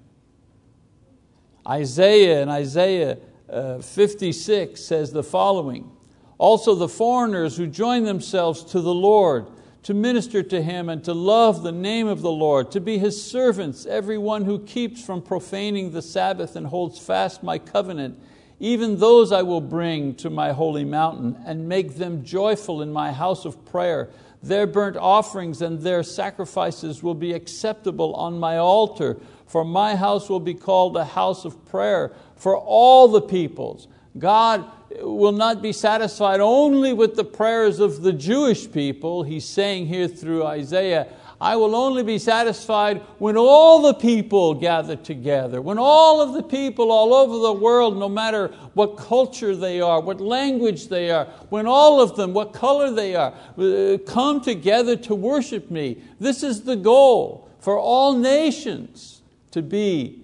Isaiah 1.66 2.42
in 2.42 2.48
Isaiah 2.48 3.18
uh, 3.48 3.78
56 3.78 4.80
says 4.80 5.12
the 5.12 5.22
following 5.22 5.90
Also, 6.38 6.74
the 6.74 6.88
foreigners 6.88 7.56
who 7.56 7.68
join 7.68 8.02
themselves 8.02 8.64
to 8.64 8.80
the 8.80 8.94
Lord 8.94 9.46
to 9.84 9.94
minister 9.94 10.42
to 10.42 10.60
Him 10.60 10.88
and 10.88 11.04
to 11.04 11.14
love 11.14 11.62
the 11.62 11.70
name 11.70 12.08
of 12.08 12.20
the 12.20 12.32
Lord, 12.32 12.72
to 12.72 12.80
be 12.80 12.98
His 12.98 13.22
servants, 13.24 13.86
everyone 13.86 14.44
who 14.44 14.58
keeps 14.58 15.04
from 15.04 15.22
profaning 15.22 15.92
the 15.92 16.02
Sabbath 16.02 16.56
and 16.56 16.66
holds 16.66 16.98
fast 16.98 17.44
my 17.44 17.58
covenant. 17.58 18.18
Even 18.60 18.98
those 18.98 19.32
I 19.32 19.42
will 19.42 19.60
bring 19.60 20.14
to 20.16 20.30
my 20.30 20.52
holy 20.52 20.84
mountain 20.84 21.36
and 21.44 21.68
make 21.68 21.96
them 21.96 22.24
joyful 22.24 22.82
in 22.82 22.92
my 22.92 23.12
house 23.12 23.44
of 23.44 23.64
prayer. 23.64 24.10
Their 24.42 24.66
burnt 24.66 24.96
offerings 24.96 25.62
and 25.62 25.80
their 25.80 26.02
sacrifices 26.02 27.02
will 27.02 27.14
be 27.14 27.32
acceptable 27.32 28.14
on 28.14 28.38
my 28.38 28.58
altar, 28.58 29.18
for 29.46 29.64
my 29.64 29.96
house 29.96 30.28
will 30.28 30.40
be 30.40 30.54
called 30.54 30.96
a 30.96 31.04
house 31.04 31.44
of 31.44 31.64
prayer 31.66 32.12
for 32.36 32.56
all 32.56 33.08
the 33.08 33.22
peoples. 33.22 33.88
God 34.18 34.64
will 35.00 35.32
not 35.32 35.60
be 35.60 35.72
satisfied 35.72 36.40
only 36.40 36.92
with 36.92 37.16
the 37.16 37.24
prayers 37.24 37.80
of 37.80 38.02
the 38.02 38.12
Jewish 38.12 38.70
people. 38.70 39.22
He's 39.24 39.44
saying 39.44 39.86
here 39.86 40.06
through 40.06 40.44
Isaiah, 40.44 41.08
I 41.44 41.56
will 41.56 41.76
only 41.76 42.02
be 42.02 42.16
satisfied 42.16 43.02
when 43.18 43.36
all 43.36 43.82
the 43.82 43.92
people 43.92 44.54
gather 44.54 44.96
together, 44.96 45.60
when 45.60 45.76
all 45.76 46.22
of 46.22 46.32
the 46.32 46.42
people 46.42 46.90
all 46.90 47.12
over 47.12 47.38
the 47.38 47.52
world, 47.52 47.98
no 47.98 48.08
matter 48.08 48.48
what 48.72 48.96
culture 48.96 49.54
they 49.54 49.78
are, 49.78 50.00
what 50.00 50.22
language 50.22 50.88
they 50.88 51.10
are, 51.10 51.26
when 51.50 51.66
all 51.66 52.00
of 52.00 52.16
them, 52.16 52.32
what 52.32 52.54
color 52.54 52.90
they 52.90 53.14
are, 53.14 53.34
uh, 53.58 53.98
come 54.06 54.40
together 54.40 54.96
to 54.96 55.14
worship 55.14 55.70
me. 55.70 56.02
This 56.18 56.42
is 56.42 56.62
the 56.62 56.76
goal 56.76 57.50
for 57.60 57.78
all 57.78 58.16
nations 58.16 59.20
to 59.50 59.60
be 59.60 60.22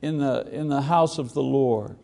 in 0.00 0.16
the, 0.16 0.48
in 0.50 0.68
the 0.68 0.80
house 0.80 1.18
of 1.18 1.34
the 1.34 1.42
Lord. 1.42 1.98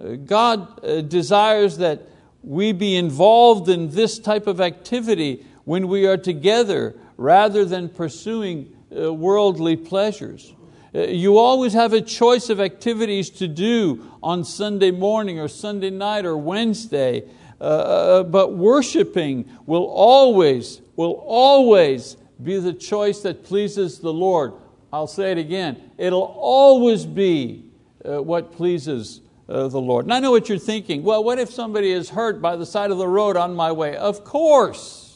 Uh, 0.00 0.12
God 0.14 0.84
uh, 0.84 1.00
desires 1.00 1.78
that 1.78 2.02
we 2.44 2.70
be 2.70 2.94
involved 2.94 3.68
in 3.68 3.90
this 3.90 4.20
type 4.20 4.46
of 4.46 4.60
activity 4.60 5.44
when 5.64 5.88
we 5.88 6.06
are 6.06 6.16
together 6.16 6.94
rather 7.22 7.64
than 7.64 7.88
pursuing 7.88 8.76
uh, 8.96 9.12
worldly 9.12 9.76
pleasures. 9.76 10.54
You 10.92 11.38
always 11.38 11.72
have 11.72 11.94
a 11.94 12.02
choice 12.02 12.50
of 12.50 12.60
activities 12.60 13.30
to 13.30 13.48
do 13.48 14.10
on 14.22 14.44
Sunday 14.44 14.90
morning 14.90 15.38
or 15.38 15.48
Sunday 15.48 15.88
night 15.88 16.26
or 16.26 16.36
Wednesday, 16.36 17.22
uh, 17.60 18.24
but 18.24 18.54
worshiping 18.54 19.48
will 19.64 19.86
always, 19.86 20.82
will 20.96 21.24
always 21.26 22.16
be 22.42 22.58
the 22.58 22.74
choice 22.74 23.20
that 23.22 23.44
pleases 23.44 24.00
the 24.00 24.12
Lord. 24.12 24.52
I'll 24.92 25.06
say 25.06 25.32
it 25.32 25.38
again, 25.38 25.92
it'll 25.96 26.36
always 26.38 27.06
be 27.06 27.64
uh, 28.04 28.22
what 28.22 28.52
pleases 28.52 29.22
uh, 29.48 29.68
the 29.68 29.80
Lord. 29.80 30.04
And 30.04 30.12
I 30.12 30.18
know 30.20 30.30
what 30.30 30.50
you're 30.50 30.58
thinking. 30.58 31.02
Well, 31.02 31.24
what 31.24 31.38
if 31.38 31.50
somebody 31.50 31.90
is 31.90 32.10
hurt 32.10 32.42
by 32.42 32.56
the 32.56 32.66
side 32.66 32.90
of 32.90 32.98
the 32.98 33.08
road 33.08 33.38
on 33.38 33.54
my 33.54 33.72
way? 33.72 33.96
Of 33.96 34.24
course. 34.24 35.11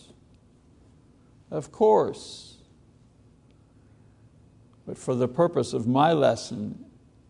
Of 1.50 1.72
course. 1.72 2.58
But 4.86 4.96
for 4.96 5.14
the 5.14 5.28
purpose 5.28 5.72
of 5.72 5.86
my 5.86 6.12
lesson, 6.12 6.84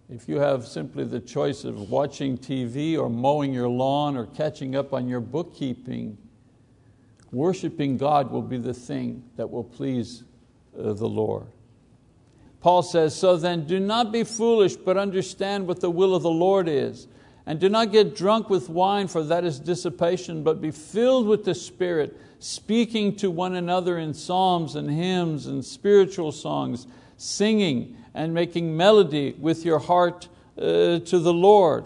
if 0.08 0.28
you 0.28 0.38
have 0.38 0.66
simply 0.66 1.04
the 1.04 1.20
choice 1.20 1.64
of 1.64 1.90
watching 1.90 2.38
TV 2.38 2.98
or 2.98 3.08
mowing 3.08 3.52
your 3.52 3.68
lawn 3.68 4.16
or 4.16 4.26
catching 4.26 4.76
up 4.76 4.92
on 4.92 5.08
your 5.08 5.20
bookkeeping, 5.20 6.16
worshiping 7.32 7.96
God 7.96 8.30
will 8.30 8.42
be 8.42 8.58
the 8.58 8.74
thing 8.74 9.24
that 9.36 9.50
will 9.50 9.64
please 9.64 10.22
uh, 10.78 10.92
the 10.92 11.08
Lord. 11.08 11.46
Paul 12.60 12.82
says, 12.82 13.14
So 13.14 13.36
then 13.36 13.66
do 13.66 13.80
not 13.80 14.12
be 14.12 14.22
foolish, 14.22 14.76
but 14.76 14.96
understand 14.96 15.66
what 15.66 15.80
the 15.80 15.90
will 15.90 16.14
of 16.14 16.22
the 16.22 16.30
Lord 16.30 16.68
is. 16.68 17.08
And 17.46 17.60
do 17.60 17.68
not 17.68 17.92
get 17.92 18.16
drunk 18.16 18.50
with 18.50 18.68
wine, 18.68 19.06
for 19.06 19.22
that 19.22 19.44
is 19.44 19.60
dissipation, 19.60 20.42
but 20.42 20.60
be 20.60 20.72
filled 20.72 21.28
with 21.28 21.44
the 21.44 21.54
Spirit, 21.54 22.18
speaking 22.40 23.14
to 23.16 23.30
one 23.30 23.54
another 23.54 23.98
in 23.98 24.14
psalms 24.14 24.74
and 24.74 24.90
hymns 24.90 25.46
and 25.46 25.64
spiritual 25.64 26.32
songs, 26.32 26.86
singing 27.16 27.96
and 28.14 28.34
making 28.34 28.76
melody 28.76 29.36
with 29.38 29.64
your 29.64 29.78
heart 29.78 30.28
uh, 30.58 30.98
to 30.98 31.18
the 31.18 31.32
Lord. 31.32 31.84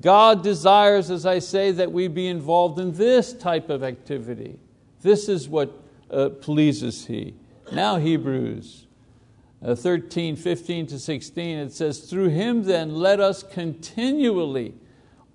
God 0.00 0.42
desires, 0.42 1.10
as 1.10 1.24
I 1.24 1.38
say, 1.38 1.72
that 1.72 1.90
we 1.90 2.06
be 2.06 2.26
involved 2.26 2.78
in 2.78 2.92
this 2.92 3.32
type 3.32 3.70
of 3.70 3.82
activity. 3.82 4.58
This 5.00 5.28
is 5.28 5.48
what 5.48 5.72
uh, 6.10 6.28
pleases 6.28 7.06
He. 7.06 7.34
Now, 7.72 7.96
Hebrews 7.96 8.86
uh, 9.62 9.74
13, 9.74 10.36
15 10.36 10.86
to 10.88 10.98
16, 10.98 11.58
it 11.58 11.72
says, 11.72 12.00
Through 12.00 12.28
him 12.28 12.64
then 12.64 12.94
let 12.94 13.20
us 13.20 13.42
continually 13.42 14.74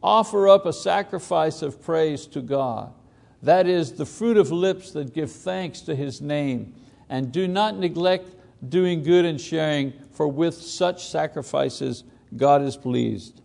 offer 0.03 0.49
up 0.49 0.65
a 0.65 0.73
sacrifice 0.73 1.61
of 1.61 1.81
praise 1.81 2.27
to 2.27 2.41
God. 2.41 2.93
That 3.41 3.67
is 3.67 3.93
the 3.93 4.05
fruit 4.05 4.37
of 4.37 4.51
lips 4.51 4.91
that 4.91 5.13
give 5.13 5.31
thanks 5.31 5.81
to 5.81 5.95
His 5.95 6.21
name. 6.21 6.75
And 7.09 7.31
do 7.31 7.47
not 7.47 7.77
neglect 7.77 8.35
doing 8.67 9.03
good 9.03 9.25
and 9.25 9.39
sharing, 9.39 9.93
for 10.11 10.27
with 10.27 10.55
such 10.55 11.07
sacrifices 11.07 12.03
God 12.35 12.61
is 12.61 12.77
pleased. 12.77 13.41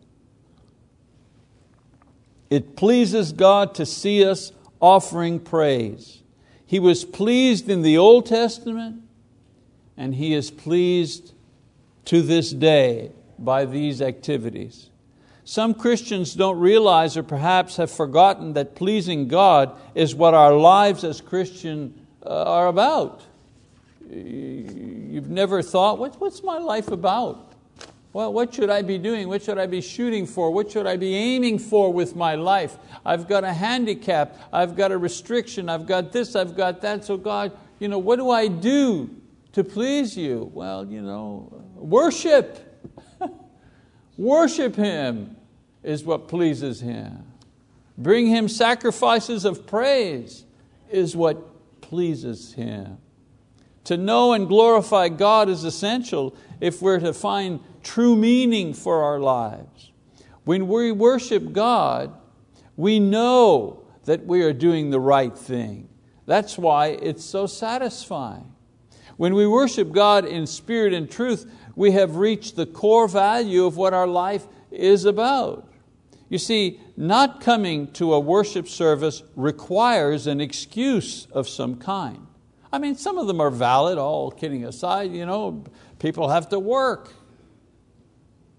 It 2.51 2.77
pleases 2.77 3.33
God 3.33 3.75
to 3.75 3.85
see 3.85 4.25
us 4.25 4.53
offering 4.81 5.41
praise. 5.41 6.23
He 6.65 6.79
was 6.79 7.05
pleased 7.05 7.69
in 7.69 7.83
the 7.83 7.99
Old 7.99 8.27
Testament, 8.27 9.03
and 9.97 10.15
He 10.15 10.35
is 10.35 10.51
pleased 10.51 11.35
to 12.07 12.23
this 12.23 12.53
day 12.53 13.13
by 13.39 13.65
these 13.65 14.01
activities. 14.01 14.91
Some 15.49 15.73
Christians 15.73 16.35
don't 16.35 16.59
realize 16.59 17.17
or 17.17 17.23
perhaps 17.23 17.77
have 17.77 17.91
forgotten 17.91 18.53
that 18.53 18.75
pleasing 18.75 19.29
God 19.29 19.75
is 19.95 20.15
what 20.15 20.35
our 20.35 20.53
lives 20.53 21.05
as 21.05 21.23
Christians 21.23 21.99
uh, 22.23 22.43
are 22.43 22.69
about. 22.69 23.23
You've 24.11 25.31
never 25.31 25.63
thought, 25.63 25.99
what's 26.21 26.43
my 26.43 26.59
life 26.59 26.89
about? 26.89 27.55
Well, 28.13 28.31
what 28.31 28.53
should 28.53 28.69
I 28.69 28.83
be 28.83 28.99
doing? 28.99 29.27
What 29.27 29.43
should 29.43 29.57
I 29.57 29.65
be 29.65 29.81
shooting 29.81 30.27
for? 30.27 30.51
What 30.51 30.71
should 30.71 30.87
I 30.87 30.99
be 30.99 31.17
aiming 31.17 31.61
for 31.61 31.91
with 31.95 32.15
my 32.15 32.35
life? 32.35 32.77
I've 33.07 33.27
got 33.27 33.43
a 33.43 33.53
handicap. 33.55 34.39
I've 34.53 34.77
got 34.77 34.93
a 34.93 34.99
restriction. 34.99 35.71
I've 35.71 35.87
got 35.87 36.13
this. 36.13 36.37
I've 36.37 36.55
got 36.59 36.83
that. 36.83 37.07
So, 37.07 37.17
God, 37.17 37.57
you 37.79 37.89
know, 37.89 37.99
what 37.99 38.17
do 38.17 38.29
I 38.29 38.49
do 38.49 39.09
to 39.53 39.65
please 39.65 40.15
you? 40.15 40.51
Well, 40.53 40.85
you 40.85 41.01
know, 41.01 41.65
worship. 41.75 42.67
worship 44.19 44.77
Him 44.77 45.37
is 45.83 46.05
what 46.05 46.29
pleases 46.29 46.81
Him. 46.81 47.25
Bring 47.97 48.27
Him 48.27 48.49
sacrifices 48.49 49.45
of 49.45 49.67
praise 49.67 50.45
is 50.91 51.17
what 51.17 51.81
pleases 51.81 52.53
Him. 52.55 52.99
To 53.85 53.97
know 53.97 54.33
and 54.35 54.47
glorify 54.47 55.09
God 55.09 55.49
is 55.49 55.65
essential 55.65 56.37
if 56.61 56.83
we're 56.83 57.01
to 57.01 57.13
find 57.13 57.61
true 57.83 58.15
meaning 58.17 58.75
for 58.75 59.03
our 59.03 59.19
lives. 59.19 59.93
When 60.45 60.69
we 60.69 60.93
worship 60.93 61.53
God, 61.53 62.15
we 62.77 63.01
know 63.01 63.85
that 64.05 64.27
we 64.27 64.43
are 64.43 64.53
doing 64.53 64.91
the 64.91 65.01
right 65.01 65.37
thing. 65.37 65.89
That's 66.27 66.59
why 66.59 66.89
it's 66.89 67.25
so 67.25 67.47
satisfying. 67.47 68.53
When 69.17 69.35
we 69.35 69.47
worship 69.47 69.91
God 69.91 70.25
in 70.27 70.47
spirit 70.47 70.93
and 70.93 71.11
truth, 71.11 71.51
we 71.75 71.93
have 71.93 72.17
reached 72.17 72.57
the 72.57 72.67
core 72.67 73.09
value 73.09 73.65
of 73.65 73.77
what 73.77 73.95
our 73.95 74.07
life 74.07 74.47
is 74.71 75.05
about. 75.05 75.69
You 76.29 76.39
see, 76.39 76.81
not 76.97 77.41
coming 77.41 77.91
to 77.93 78.13
a 78.13 78.21
worship 78.21 78.69
service 78.69 79.23
requires 79.35 80.27
an 80.27 80.41
excuse 80.41 81.27
of 81.33 81.49
some 81.49 81.77
kind. 81.77 82.27
I 82.71 82.79
mean, 82.79 82.97
some 82.97 83.17
of 83.17 83.27
them 83.27 83.41
are 83.41 83.51
valid, 83.51 83.97
all 83.97 84.31
kidding 84.31 84.65
aside, 84.65 85.13
you 85.13 85.25
know, 85.25 85.65
people 85.99 86.29
have 86.29 86.51
to 86.51 86.59
work. 86.59 87.15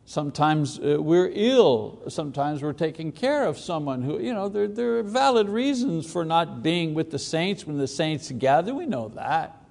Sometimes 0.05 0.79
uh, 0.79 0.97
we're 0.99 1.29
ill, 1.31 2.01
sometimes 2.07 2.63
we're 2.63 2.73
taking 2.73 3.11
care 3.11 3.45
of 3.45 3.59
someone 3.59 4.01
who, 4.01 4.19
you 4.19 4.33
know, 4.33 4.49
there, 4.49 4.67
there 4.67 4.97
are 4.97 5.03
valid 5.03 5.47
reasons 5.47 6.11
for 6.11 6.25
not 6.25 6.63
being 6.63 6.95
with 6.95 7.11
the 7.11 7.19
saints 7.19 7.67
when 7.67 7.77
the 7.77 7.87
saints 7.87 8.31
gather, 8.31 8.73
we 8.73 8.87
know 8.87 9.09
that. 9.09 9.63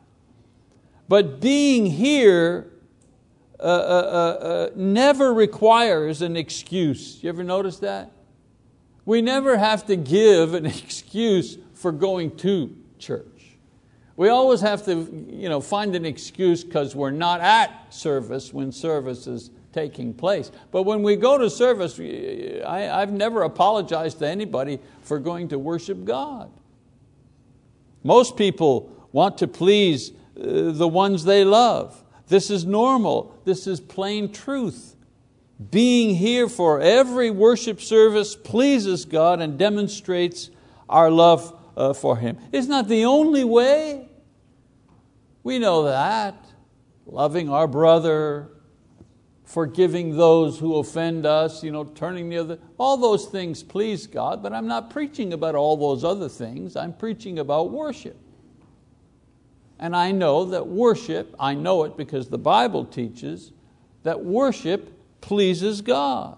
But 1.08 1.40
being 1.40 1.86
here 1.86 2.70
uh, 3.60 3.62
uh, 3.62 3.66
uh, 3.66 4.70
never 4.76 5.34
requires 5.34 6.22
an 6.22 6.36
excuse. 6.36 7.22
You 7.22 7.28
ever 7.28 7.42
notice 7.42 7.78
that? 7.78 8.12
We 9.04 9.20
never 9.20 9.56
have 9.56 9.86
to 9.86 9.96
give 9.96 10.54
an 10.54 10.66
excuse 10.66 11.58
for 11.74 11.90
going 11.90 12.36
to 12.36 12.76
church. 12.98 13.26
We 14.16 14.28
always 14.28 14.60
have 14.60 14.84
to 14.84 15.26
you 15.30 15.48
know, 15.48 15.60
find 15.60 15.94
an 15.96 16.04
excuse 16.04 16.62
because 16.62 16.94
we're 16.94 17.10
not 17.10 17.40
at 17.40 17.92
service 17.92 18.52
when 18.52 18.72
service 18.72 19.26
is 19.26 19.50
taking 19.72 20.14
place. 20.14 20.50
But 20.70 20.82
when 20.82 21.02
we 21.02 21.16
go 21.16 21.38
to 21.38 21.48
service, 21.48 21.98
I, 22.00 22.88
I've 22.90 23.12
never 23.12 23.42
apologized 23.42 24.18
to 24.20 24.28
anybody 24.28 24.80
for 25.02 25.18
going 25.18 25.48
to 25.48 25.58
worship 25.58 26.04
God. 26.04 26.50
Most 28.02 28.36
people 28.36 28.92
want 29.12 29.38
to 29.38 29.48
please 29.48 30.12
the 30.34 30.88
ones 30.88 31.24
they 31.24 31.44
love. 31.44 32.04
This 32.28 32.50
is 32.50 32.64
normal. 32.64 33.38
This 33.44 33.66
is 33.66 33.80
plain 33.80 34.32
truth. 34.32 34.94
Being 35.70 36.14
here 36.14 36.48
for 36.48 36.80
every 36.80 37.30
worship 37.30 37.80
service 37.80 38.36
pleases 38.36 39.04
God 39.04 39.40
and 39.40 39.58
demonstrates 39.58 40.50
our 40.88 41.10
love 41.10 41.54
uh, 41.76 41.92
for 41.94 42.16
Him. 42.16 42.38
It's 42.52 42.68
not 42.68 42.88
the 42.88 43.04
only 43.06 43.44
way. 43.44 44.08
We 45.42 45.58
know 45.58 45.84
that. 45.84 46.36
Loving 47.06 47.48
our 47.48 47.66
brother, 47.66 48.50
forgiving 49.44 50.16
those 50.16 50.58
who 50.58 50.76
offend 50.76 51.24
us, 51.24 51.64
you 51.64 51.72
know, 51.72 51.84
turning 51.84 52.28
the 52.28 52.36
other, 52.36 52.58
all 52.76 52.98
those 52.98 53.24
things 53.26 53.62
please 53.62 54.06
God, 54.06 54.42
but 54.42 54.52
I'm 54.52 54.66
not 54.66 54.90
preaching 54.90 55.32
about 55.32 55.54
all 55.54 55.76
those 55.76 56.04
other 56.04 56.28
things. 56.28 56.76
I'm 56.76 56.92
preaching 56.92 57.38
about 57.38 57.70
worship. 57.70 58.16
And 59.78 59.94
I 59.94 60.10
know 60.10 60.44
that 60.46 60.66
worship, 60.66 61.34
I 61.38 61.54
know 61.54 61.84
it 61.84 61.96
because 61.96 62.28
the 62.28 62.38
Bible 62.38 62.84
teaches 62.84 63.52
that 64.02 64.24
worship 64.24 64.92
pleases 65.20 65.80
God. 65.80 66.36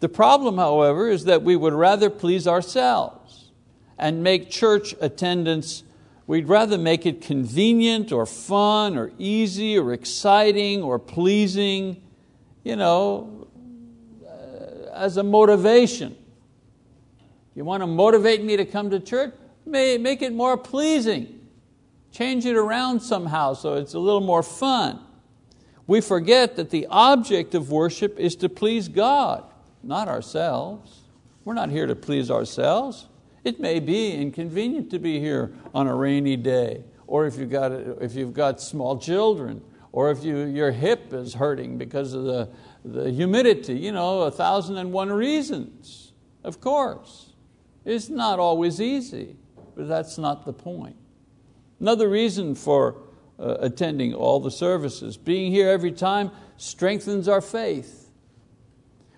The 0.00 0.08
problem, 0.08 0.58
however, 0.58 1.08
is 1.08 1.24
that 1.24 1.42
we 1.42 1.56
would 1.56 1.72
rather 1.72 2.10
please 2.10 2.46
ourselves 2.46 3.50
and 3.96 4.22
make 4.22 4.50
church 4.50 4.94
attendance, 5.00 5.84
we'd 6.26 6.48
rather 6.48 6.76
make 6.76 7.06
it 7.06 7.20
convenient 7.20 8.10
or 8.10 8.26
fun 8.26 8.98
or 8.98 9.12
easy 9.18 9.78
or 9.78 9.92
exciting 9.92 10.82
or 10.82 10.98
pleasing 10.98 12.02
you 12.64 12.76
know, 12.76 13.46
uh, 14.26 14.90
as 14.94 15.18
a 15.18 15.22
motivation. 15.22 16.16
You 17.54 17.64
want 17.64 17.82
to 17.82 17.86
motivate 17.86 18.42
me 18.42 18.56
to 18.56 18.64
come 18.64 18.90
to 18.90 18.98
church? 18.98 19.32
Make 19.66 20.22
it 20.22 20.32
more 20.32 20.56
pleasing. 20.56 21.43
Change 22.14 22.46
it 22.46 22.54
around 22.54 23.00
somehow 23.00 23.54
so 23.54 23.74
it's 23.74 23.94
a 23.94 23.98
little 23.98 24.20
more 24.20 24.44
fun. 24.44 25.00
We 25.88 26.00
forget 26.00 26.54
that 26.54 26.70
the 26.70 26.86
object 26.88 27.56
of 27.56 27.72
worship 27.72 28.20
is 28.20 28.36
to 28.36 28.48
please 28.48 28.86
God, 28.86 29.42
not 29.82 30.06
ourselves. 30.06 31.00
We're 31.44 31.54
not 31.54 31.70
here 31.70 31.88
to 31.88 31.96
please 31.96 32.30
ourselves. 32.30 33.08
It 33.42 33.58
may 33.58 33.80
be 33.80 34.12
inconvenient 34.12 34.90
to 34.92 35.00
be 35.00 35.18
here 35.18 35.54
on 35.74 35.88
a 35.88 35.94
rainy 35.94 36.36
day, 36.36 36.84
or 37.08 37.26
if 37.26 37.36
you've 37.36 37.50
got, 37.50 37.72
if 37.72 38.14
you've 38.14 38.32
got 38.32 38.60
small 38.60 38.96
children, 38.96 39.60
or 39.90 40.12
if 40.12 40.22
you, 40.22 40.44
your 40.44 40.70
hip 40.70 41.12
is 41.12 41.34
hurting 41.34 41.78
because 41.78 42.14
of 42.14 42.22
the, 42.22 42.48
the 42.84 43.10
humidity, 43.10 43.74
you 43.74 43.90
know, 43.90 44.20
a 44.20 44.30
thousand 44.30 44.76
and 44.76 44.92
one 44.92 45.12
reasons, 45.12 46.12
of 46.44 46.60
course. 46.60 47.32
It's 47.84 48.08
not 48.08 48.38
always 48.38 48.80
easy, 48.80 49.34
but 49.74 49.88
that's 49.88 50.16
not 50.16 50.46
the 50.46 50.52
point. 50.52 50.96
Another 51.80 52.08
reason 52.08 52.54
for 52.54 52.96
uh, 53.38 53.56
attending 53.60 54.14
all 54.14 54.40
the 54.40 54.50
services, 54.50 55.16
being 55.16 55.50
here 55.50 55.68
every 55.68 55.92
time 55.92 56.30
strengthens 56.56 57.28
our 57.28 57.40
faith. 57.40 58.10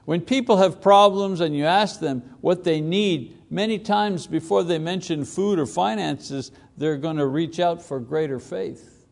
When 0.06 0.20
people 0.20 0.56
have 0.58 0.80
problems 0.80 1.40
and 1.40 1.54
you 1.56 1.64
ask 1.64 2.00
them 2.00 2.22
what 2.40 2.64
they 2.64 2.80
need, 2.80 3.36
many 3.50 3.78
times 3.78 4.26
before 4.26 4.62
they 4.62 4.78
mention 4.78 5.25
food 5.25 5.58
or 5.58 5.66
finances, 5.66 6.52
they're 6.76 6.96
going 6.96 7.16
to 7.16 7.26
reach 7.26 7.58
out 7.58 7.82
for 7.82 7.98
greater 7.98 8.38
faith. 8.38 9.04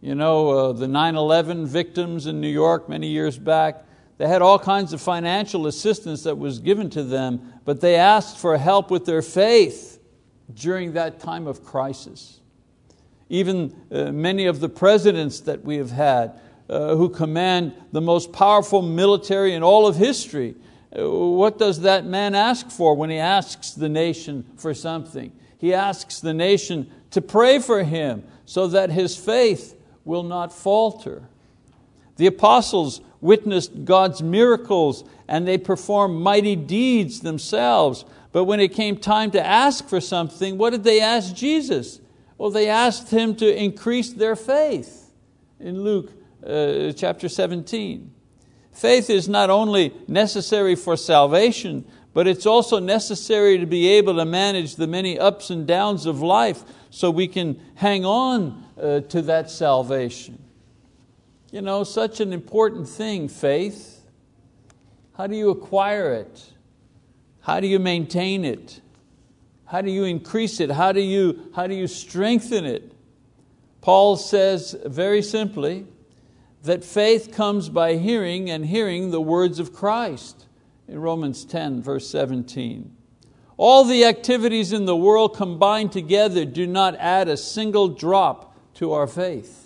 You 0.00 0.14
know, 0.14 0.50
uh, 0.50 0.72
the 0.72 0.88
9 0.88 1.14
11 1.14 1.66
victims 1.66 2.26
in 2.26 2.40
New 2.40 2.48
York 2.48 2.88
many 2.88 3.08
years 3.08 3.38
back, 3.38 3.84
they 4.18 4.26
had 4.26 4.42
all 4.42 4.58
kinds 4.58 4.92
of 4.92 5.00
financial 5.00 5.66
assistance 5.66 6.24
that 6.24 6.36
was 6.38 6.58
given 6.58 6.90
to 6.90 7.02
them, 7.02 7.52
but 7.64 7.80
they 7.80 7.94
asked 7.94 8.38
for 8.38 8.56
help 8.56 8.90
with 8.90 9.04
their 9.04 9.22
faith 9.22 9.91
during 10.54 10.92
that 10.92 11.20
time 11.20 11.46
of 11.46 11.64
crisis. 11.64 12.40
Even 13.28 13.74
uh, 13.90 14.12
many 14.12 14.46
of 14.46 14.60
the 14.60 14.68
presidents 14.68 15.40
that 15.40 15.64
we 15.64 15.76
have 15.76 15.90
had, 15.90 16.38
uh, 16.68 16.94
who 16.96 17.08
command 17.08 17.74
the 17.92 18.00
most 18.00 18.32
powerful 18.32 18.82
military 18.82 19.54
in 19.54 19.62
all 19.62 19.86
of 19.86 19.96
history, 19.96 20.54
uh, 20.96 21.08
what 21.08 21.58
does 21.58 21.80
that 21.80 22.04
man 22.04 22.34
ask 22.34 22.70
for 22.70 22.94
when 22.94 23.10
he 23.10 23.18
asks 23.18 23.72
the 23.72 23.88
nation 23.88 24.44
for 24.56 24.74
something? 24.74 25.32
He 25.58 25.72
asks 25.72 26.20
the 26.20 26.34
nation 26.34 26.90
to 27.10 27.20
pray 27.20 27.58
for 27.58 27.84
him 27.84 28.24
so 28.44 28.66
that 28.68 28.90
his 28.90 29.16
faith 29.16 29.76
will 30.04 30.22
not 30.22 30.52
falter. 30.52 31.22
The 32.16 32.26
apostles 32.26 33.00
witnessed 33.22 33.86
God's 33.86 34.20
miracles 34.22 35.04
and 35.26 35.48
they 35.48 35.56
performed 35.56 36.20
mighty 36.20 36.56
deeds 36.56 37.20
themselves. 37.20 38.04
But 38.32 38.44
when 38.44 38.60
it 38.60 38.74
came 38.74 38.98
time 38.98 39.30
to 39.30 39.46
ask 39.46 39.88
for 39.88 40.00
something, 40.00 40.58
what 40.58 40.70
did 40.70 40.84
they 40.84 41.00
ask 41.00 41.34
Jesus? 41.34 42.00
Well, 42.36 42.50
they 42.50 42.68
asked 42.68 43.10
Him 43.10 43.34
to 43.36 43.56
increase 43.56 44.12
their 44.12 44.36
faith 44.36 45.10
in 45.60 45.82
Luke 45.82 46.12
uh, 46.44 46.92
chapter 46.92 47.28
17. 47.28 48.12
Faith 48.72 49.08
is 49.08 49.28
not 49.28 49.48
only 49.48 49.92
necessary 50.08 50.74
for 50.74 50.96
salvation, 50.96 51.84
but 52.14 52.26
it's 52.26 52.46
also 52.46 52.78
necessary 52.78 53.58
to 53.58 53.66
be 53.66 53.88
able 53.88 54.16
to 54.16 54.24
manage 54.24 54.76
the 54.76 54.86
many 54.86 55.18
ups 55.18 55.50
and 55.50 55.66
downs 55.66 56.04
of 56.04 56.20
life 56.20 56.64
so 56.90 57.10
we 57.10 57.28
can 57.28 57.60
hang 57.76 58.04
on 58.04 58.64
uh, 58.80 59.00
to 59.00 59.22
that 59.22 59.50
salvation. 59.50 60.41
You 61.52 61.60
know, 61.60 61.84
such 61.84 62.20
an 62.20 62.32
important 62.32 62.88
thing, 62.88 63.28
faith. 63.28 64.00
How 65.18 65.26
do 65.26 65.36
you 65.36 65.50
acquire 65.50 66.14
it? 66.14 66.50
How 67.42 67.60
do 67.60 67.66
you 67.66 67.78
maintain 67.78 68.46
it? 68.46 68.80
How 69.66 69.82
do 69.82 69.90
you 69.90 70.04
increase 70.04 70.60
it? 70.60 70.70
How 70.70 70.92
do 70.92 71.00
you, 71.00 71.50
how 71.54 71.66
do 71.66 71.74
you 71.74 71.86
strengthen 71.86 72.64
it? 72.64 72.92
Paul 73.82 74.16
says 74.16 74.74
very 74.86 75.20
simply 75.20 75.86
that 76.62 76.84
faith 76.84 77.32
comes 77.32 77.68
by 77.68 77.96
hearing 77.96 78.48
and 78.48 78.64
hearing 78.64 79.10
the 79.10 79.20
words 79.20 79.58
of 79.58 79.74
Christ 79.74 80.46
in 80.88 81.00
Romans 81.00 81.44
10, 81.44 81.82
verse 81.82 82.08
17. 82.08 82.96
All 83.58 83.84
the 83.84 84.06
activities 84.06 84.72
in 84.72 84.86
the 84.86 84.96
world 84.96 85.36
combined 85.36 85.92
together 85.92 86.46
do 86.46 86.66
not 86.66 86.96
add 86.96 87.28
a 87.28 87.36
single 87.36 87.88
drop 87.88 88.56
to 88.74 88.92
our 88.92 89.06
faith. 89.06 89.61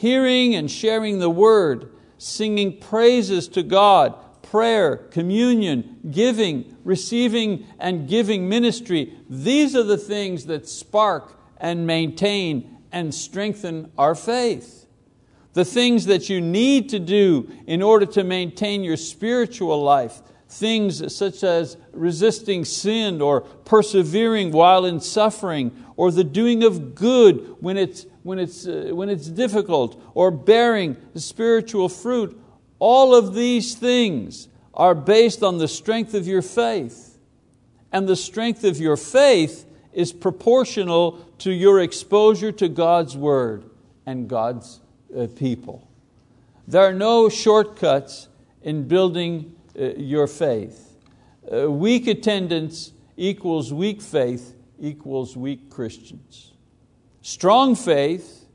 Hearing 0.00 0.54
and 0.54 0.70
sharing 0.70 1.18
the 1.18 1.28
word, 1.28 1.90
singing 2.16 2.80
praises 2.80 3.48
to 3.48 3.62
God, 3.62 4.14
prayer, 4.40 4.96
communion, 4.96 5.98
giving, 6.10 6.74
receiving 6.84 7.66
and 7.78 8.08
giving 8.08 8.48
ministry, 8.48 9.12
these 9.28 9.76
are 9.76 9.82
the 9.82 9.98
things 9.98 10.46
that 10.46 10.66
spark 10.66 11.38
and 11.58 11.86
maintain 11.86 12.78
and 12.90 13.14
strengthen 13.14 13.92
our 13.98 14.14
faith. 14.14 14.86
The 15.52 15.66
things 15.66 16.06
that 16.06 16.30
you 16.30 16.40
need 16.40 16.88
to 16.88 16.98
do 16.98 17.50
in 17.66 17.82
order 17.82 18.06
to 18.06 18.24
maintain 18.24 18.82
your 18.82 18.96
spiritual 18.96 19.82
life, 19.82 20.22
things 20.50 21.14
such 21.14 21.44
as 21.44 21.76
resisting 21.92 22.64
sin 22.64 23.22
or 23.22 23.42
persevering 23.42 24.50
while 24.50 24.84
in 24.84 25.00
suffering 25.00 25.70
or 25.96 26.10
the 26.10 26.24
doing 26.24 26.64
of 26.64 26.94
good 26.94 27.56
when 27.60 27.76
it's, 27.76 28.04
when 28.22 28.38
it's, 28.38 28.66
uh, 28.66 28.90
when 28.92 29.08
it's 29.08 29.28
difficult 29.28 30.02
or 30.14 30.30
bearing 30.30 30.96
spiritual 31.14 31.88
fruit, 31.88 32.38
all 32.78 33.14
of 33.14 33.34
these 33.34 33.74
things 33.74 34.48
are 34.74 34.94
based 34.94 35.42
on 35.42 35.58
the 35.58 35.68
strength 35.68 36.14
of 36.14 36.26
your 36.26 36.42
faith. 36.42 37.18
And 37.92 38.08
the 38.08 38.16
strength 38.16 38.64
of 38.64 38.78
your 38.78 38.96
faith 38.96 39.66
is 39.92 40.12
proportional 40.12 41.24
to 41.38 41.52
your 41.52 41.80
exposure 41.80 42.52
to 42.52 42.68
God's 42.68 43.16
Word 43.16 43.64
and 44.06 44.28
God's 44.28 44.80
uh, 45.16 45.26
people. 45.36 45.88
There 46.66 46.82
are 46.82 46.92
no 46.92 47.28
shortcuts 47.28 48.28
in 48.62 48.86
building 48.86 49.56
your 49.80 50.26
faith. 50.26 50.96
Uh, 51.50 51.70
weak 51.70 52.06
attendance 52.06 52.92
equals 53.16 53.72
weak 53.72 54.00
faith 54.00 54.54
equals 54.78 55.36
weak 55.36 55.70
Christians. 55.70 56.52
Strong 57.22 57.76
faith 57.76 58.46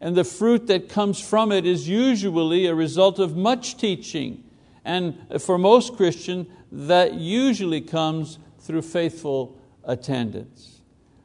and 0.00 0.16
the 0.16 0.24
fruit 0.24 0.66
that 0.66 0.88
comes 0.88 1.20
from 1.20 1.52
it 1.52 1.66
is 1.66 1.88
usually 1.88 2.66
a 2.66 2.74
result 2.74 3.18
of 3.18 3.36
much 3.36 3.76
teaching. 3.76 4.44
And 4.84 5.16
for 5.40 5.56
most 5.56 5.96
Christians, 5.96 6.46
that 6.70 7.14
usually 7.14 7.80
comes 7.80 8.38
through 8.60 8.82
faithful 8.82 9.58
attendance. 9.84 10.80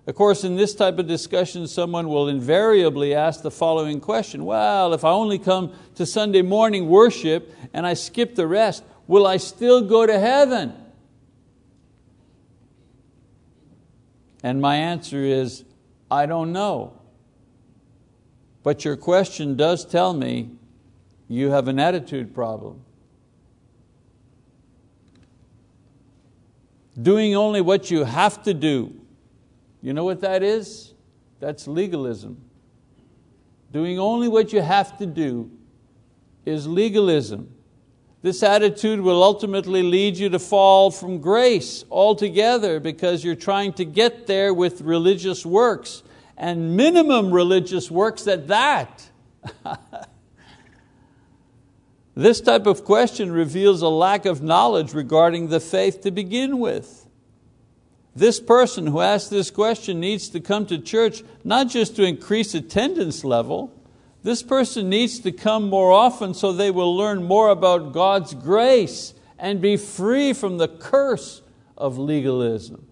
Of 0.08 0.16
course, 0.16 0.44
in 0.44 0.56
this 0.56 0.74
type 0.74 0.98
of 0.98 1.08
discussion, 1.08 1.68
someone 1.68 2.10
will 2.10 2.30
invariably 2.30 3.14
ask 3.14 3.42
the 3.42 3.52
following 3.52 4.00
question 4.00 4.44
Well, 4.44 4.94
if 4.94 5.04
I 5.04 5.12
only 5.12 5.38
come 5.38 5.74
to 5.96 6.06
Sunday 6.06 6.42
morning 6.42 6.90
worship 6.90 7.54
and 7.74 7.86
I 7.86 7.94
skip 7.94 8.36
the 8.36 8.48
rest, 8.48 8.84
will 9.10 9.26
I 9.26 9.38
still 9.38 9.82
go 9.82 10.06
to 10.06 10.20
heaven? 10.20 10.72
And 14.44 14.62
my 14.62 14.76
answer 14.76 15.18
is, 15.24 15.66
I 16.12 16.28
don't 16.28 16.54
know. 16.54 16.94
But 18.62 18.86
your 18.86 18.96
question 18.96 19.58
does 19.58 19.84
tell 19.84 20.14
me 20.14 20.52
you 21.28 21.50
have 21.50 21.68
an 21.68 21.80
attitude 21.80 22.36
problem. 22.36 22.82
Doing 27.02 27.36
only 27.36 27.62
what 27.62 27.90
you 27.90 28.04
have 28.04 28.44
to 28.44 28.54
do. 28.54 28.94
You 29.82 29.94
know 29.94 30.04
what 30.04 30.22
that 30.22 30.44
is? 30.44 30.94
That's 31.40 31.68
legalism. 31.68 32.40
Doing 33.72 33.98
only 33.98 34.28
what 34.28 34.54
you 34.54 34.62
have 34.62 35.00
to 35.00 35.08
do 35.08 35.50
is 36.46 36.68
legalism. 36.68 37.56
This 38.22 38.44
attitude 38.44 39.00
will 39.00 39.24
ultimately 39.24 39.82
lead 39.82 40.18
you 40.18 40.30
to 40.30 40.40
fall 40.40 40.92
from 40.92 41.20
grace 41.20 41.86
altogether 41.90 42.80
because 42.80 43.24
you're 43.24 43.36
trying 43.36 43.74
to 43.74 43.86
get 43.86 44.28
there 44.28 44.54
with 44.54 44.82
religious 44.82 45.46
works 45.46 46.04
and 46.38 46.76
minimum 46.76 47.32
religious 47.32 47.90
works 47.90 48.28
at 48.28 48.48
that. 48.48 49.10
This 52.20 52.42
type 52.42 52.66
of 52.66 52.84
question 52.84 53.32
reveals 53.32 53.82
a 53.82 53.88
lack 53.88 54.26
of 54.26 54.44
knowledge 54.44 54.94
regarding 54.94 55.48
the 55.48 55.62
faith 55.62 56.02
to 56.02 56.12
begin 56.12 56.60
with. 56.60 57.08
This 58.14 58.42
person 58.42 58.88
who 58.88 59.00
asked 59.00 59.30
this 59.30 59.50
question 59.50 60.02
needs 60.02 60.28
to 60.32 60.42
come 60.42 60.66
to 60.66 60.80
church 60.80 61.24
not 61.46 61.70
just 61.70 61.96
to 61.96 62.04
increase 62.04 62.54
attendance 62.54 63.24
level, 63.24 63.74
this 64.24 64.44
person 64.44 64.90
needs 64.90 65.20
to 65.20 65.32
come 65.32 65.70
more 65.70 65.92
often 65.92 66.34
so 66.34 66.52
they 66.52 66.72
will 66.72 66.96
learn 66.96 67.24
more 67.24 67.50
about 67.50 67.94
God's 67.94 68.34
grace 68.34 69.14
and 69.38 69.62
be 69.62 69.78
free 69.78 70.34
from 70.34 70.58
the 70.58 70.68
curse 70.68 71.42
of 71.78 71.98
legalism. 71.98 72.86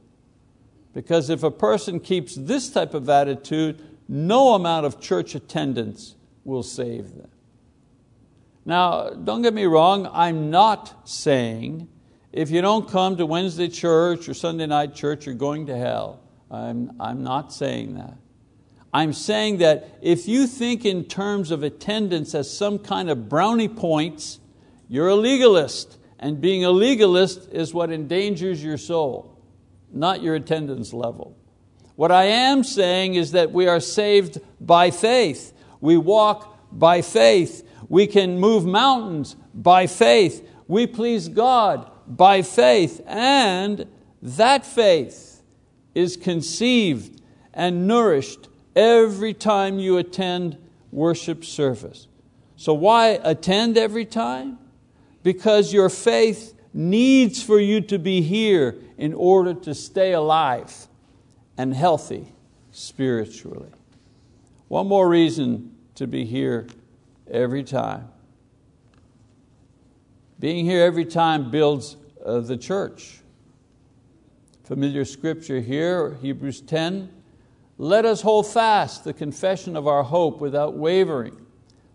Because 0.94 1.30
if 1.30 1.44
a 1.44 1.52
person 1.52 2.00
keeps 2.00 2.36
this 2.36 2.70
type 2.70 2.94
of 2.94 3.10
attitude, 3.10 3.82
no 4.08 4.54
amount 4.54 4.86
of 4.86 5.00
church 5.00 5.36
attendance 5.36 6.16
will 6.46 6.64
save 6.64 7.16
them. 7.16 7.30
Now, 8.66 9.10
don't 9.12 9.42
get 9.42 9.54
me 9.54 9.66
wrong, 9.66 10.10
I'm 10.12 10.50
not 10.50 11.08
saying 11.08 11.88
if 12.32 12.52
you 12.52 12.62
don't 12.62 12.90
come 12.90 13.18
to 13.18 13.26
Wednesday 13.26 13.68
church 13.68 14.30
or 14.30 14.34
Sunday 14.34 14.68
night 14.68 14.94
church, 14.94 15.26
you're 15.26 15.36
going 15.36 15.66
to 15.68 15.78
hell. 15.78 16.22
I'm, 16.52 16.92
I'm 17.00 17.24
not 17.24 17.52
saying 17.54 17.96
that. 17.96 18.16
I'm 18.94 19.14
saying 19.14 19.58
that 19.58 20.00
if 20.02 20.28
you 20.28 20.48
think 20.48 20.86
in 20.86 21.06
terms 21.06 21.52
of 21.52 21.64
attendance 21.64 22.34
as 22.34 22.56
some 22.56 22.80
kind 22.80 23.10
of 23.10 23.30
brownie 23.30 23.68
points, 23.68 24.40
you're 24.88 25.10
a 25.10 25.16
legalist. 25.16 25.98
And 26.20 26.42
being 26.42 26.66
a 26.66 26.72
legalist 26.72 27.50
is 27.52 27.74
what 27.74 27.92
endangers 27.92 28.64
your 28.64 28.78
soul, 28.78 29.38
not 29.92 30.24
your 30.24 30.36
attendance 30.36 30.94
level. 30.94 31.38
What 31.96 32.12
I 32.12 32.26
am 32.26 32.64
saying 32.64 33.16
is 33.16 33.32
that 33.34 33.52
we 33.52 33.68
are 33.68 33.80
saved 33.80 34.40
by 34.60 34.92
faith. 34.92 35.54
We 35.82 35.98
walk 35.98 36.58
by 36.72 37.02
faith. 37.02 37.68
We 37.90 38.08
can 38.08 38.40
move 38.40 38.66
mountains 38.66 39.36
by 39.54 39.88
faith. 39.88 40.48
We 40.68 40.88
please 40.88 41.28
God 41.28 41.92
by 42.08 42.42
faith. 42.42 43.02
And 43.06 43.88
that 44.22 44.66
faith 44.66 45.42
is 45.94 46.18
conceived 46.18 47.22
and 47.54 47.88
nourished 47.88 48.48
every 48.78 49.34
time 49.34 49.80
you 49.80 49.98
attend 49.98 50.56
worship 50.92 51.44
service. 51.44 52.08
So, 52.56 52.74
why 52.74 53.20
attend 53.24 53.78
every 53.78 54.06
time? 54.06 54.60
Because 55.24 55.74
your 55.74 55.90
faith 55.90 56.54
needs 56.74 57.42
for 57.42 57.60
you 57.60 57.82
to 57.82 57.98
be 57.98 58.22
here 58.22 58.76
in 58.98 59.14
order 59.14 59.54
to 59.54 59.74
stay 59.74 60.14
alive 60.14 60.88
and 61.58 61.74
healthy 61.74 62.32
spiritually. 62.72 63.70
One 64.68 64.88
more 64.88 65.10
reason 65.10 65.76
to 65.96 66.06
be 66.06 66.24
here 66.24 66.68
every 67.30 67.64
time. 67.64 68.10
Being 70.40 70.66
here 70.66 70.84
every 70.84 71.06
time 71.06 71.50
builds 71.50 71.98
uh, 72.24 72.42
the 72.42 72.58
church. 72.58 73.22
Familiar 74.66 75.04
scripture 75.04 75.62
here, 75.62 76.16
Hebrews 76.22 76.62
10 76.62 77.17
let 77.78 78.06
us 78.06 78.22
hold 78.22 78.48
fast 78.48 79.04
the 79.04 79.14
confession 79.14 79.76
of 79.76 79.88
our 79.88 80.04
hope 80.04 80.42
without 80.42 80.76
wavering, 80.76 81.46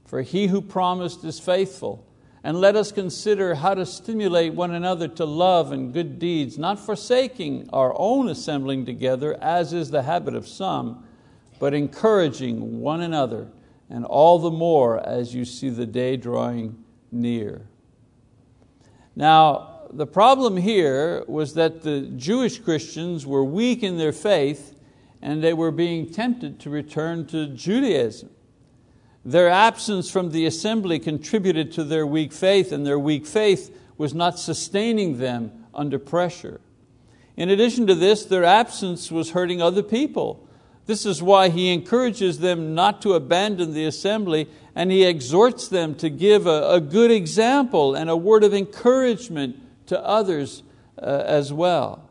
for 0.05 0.23
he 0.23 0.47
who 0.47 0.63
promised 0.63 1.25
is 1.25 1.41
faithful. 1.41 2.07
And 2.45 2.61
let 2.61 2.75
us 2.75 2.91
consider 2.91 3.55
how 3.55 3.75
to 3.75 3.87
stimulate 3.87 4.55
one 4.55 4.73
another 4.73 5.07
to 5.09 5.25
love 5.25 5.71
and 5.71 5.93
good 5.93 6.19
deeds, 6.19 6.59
not 6.59 6.79
forsaking 6.79 7.69
our 7.73 7.95
own 7.97 8.29
assembling 8.29 8.85
together, 8.85 9.41
as 9.41 9.73
is 9.73 9.91
the 9.91 10.03
habit 10.03 10.35
of 10.35 10.49
some, 10.49 11.05
but 11.61 11.73
encouraging 11.73 12.81
one 12.81 13.01
another, 13.01 13.49
and 13.89 14.05
all 14.05 14.41
the 14.41 14.51
more 14.51 14.99
as 15.07 15.35
you 15.35 15.45
see 15.45 15.69
the 15.69 15.87
day 15.87 16.17
drawing 16.17 16.83
near. 17.13 17.63
Now, 19.15 19.83
the 19.93 20.07
problem 20.07 20.57
here 20.57 21.25
was 21.29 21.55
that 21.55 21.83
the 21.83 22.01
Jewish 22.17 22.59
Christians 22.59 23.25
were 23.27 23.45
weak 23.45 23.83
in 23.83 23.99
their 23.99 24.13
faith 24.13 24.81
and 25.23 25.43
they 25.43 25.53
were 25.53 25.71
being 25.71 26.11
tempted 26.11 26.59
to 26.61 26.71
return 26.71 27.27
to 27.27 27.47
Judaism. 27.47 28.31
Their 29.25 29.49
absence 29.49 30.11
from 30.11 30.31
the 30.31 30.47
assembly 30.47 30.99
contributed 30.99 31.71
to 31.73 31.85
their 31.85 32.07
weak 32.07 32.33
faith, 32.33 32.73
and 32.73 32.85
their 32.85 32.99
weak 32.99 33.25
faith 33.25 33.75
was 33.97 34.13
not 34.13 34.39
sustaining 34.39 35.19
them 35.19 35.53
under 35.73 35.99
pressure. 35.99 36.61
In 37.37 37.49
addition 37.49 37.87
to 37.87 37.95
this, 37.95 38.25
their 38.25 38.45
absence 38.45 39.13
was 39.13 39.31
hurting 39.31 39.63
other 39.63 39.83
people. 39.83 40.47
This 40.87 41.07
is 41.07 41.23
why 41.23 41.49
he 41.49 41.73
encourages 41.73 42.41
them 42.41 42.75
not 42.75 43.01
to 43.03 43.15
abandon 43.15 43.73
the 43.73 43.85
assembly 43.85 44.49
and 44.75 44.91
he 44.91 45.05
exhorts 45.05 45.69
them 45.69 45.95
to 45.97 46.11
give 46.11 46.47
a, 46.47 46.71
a 46.71 46.81
good 46.81 47.11
example 47.11 47.95
and 47.95 48.11
a 48.11 48.17
word 48.17 48.43
of 48.43 48.53
encouragement 48.53 49.57
to 49.87 50.01
others 50.05 50.63
uh, 50.99 51.23
as 51.27 51.53
well. 51.53 52.02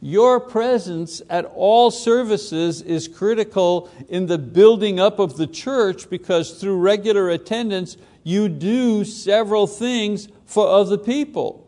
Your 0.00 0.40
presence 0.40 1.22
at 1.30 1.46
all 1.54 1.90
services 1.90 2.82
is 2.82 3.08
critical 3.08 3.90
in 4.08 4.26
the 4.26 4.38
building 4.38 5.00
up 5.00 5.18
of 5.18 5.36
the 5.36 5.46
church 5.46 6.10
because 6.10 6.60
through 6.60 6.78
regular 6.78 7.30
attendance, 7.30 7.96
you 8.22 8.48
do 8.48 9.04
several 9.04 9.66
things 9.66 10.28
for 10.44 10.68
other 10.68 10.98
people. 10.98 11.66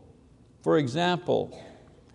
For 0.61 0.77
example, 0.77 1.57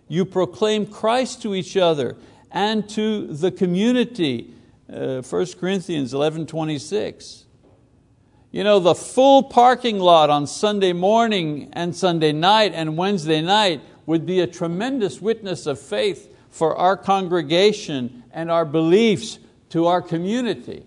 you 0.07 0.23
proclaim 0.23 0.85
Christ 0.85 1.41
to 1.41 1.53
each 1.53 1.75
other 1.75 2.15
and 2.51 2.87
to 2.89 3.27
the 3.27 3.51
community. 3.51 4.51
Uh, 4.91 5.21
1 5.21 5.45
Corinthians 5.59 6.13
11 6.13 6.45
26. 6.45 7.45
You 8.51 8.63
know, 8.63 8.79
the 8.79 8.95
full 8.95 9.43
parking 9.43 9.99
lot 9.99 10.29
on 10.29 10.47
Sunday 10.47 10.93
morning 10.93 11.69
and 11.73 11.93
Sunday 11.93 12.31
night 12.31 12.71
and 12.73 12.95
Wednesday 12.95 13.41
night 13.41 13.81
would 14.05 14.25
be 14.25 14.39
a 14.39 14.47
tremendous 14.47 15.21
witness 15.21 15.65
of 15.65 15.79
faith 15.79 16.33
for 16.49 16.75
our 16.75 16.95
congregation 16.95 18.23
and 18.31 18.49
our 18.49 18.65
beliefs 18.65 19.39
to 19.69 19.87
our 19.87 20.01
community. 20.01 20.85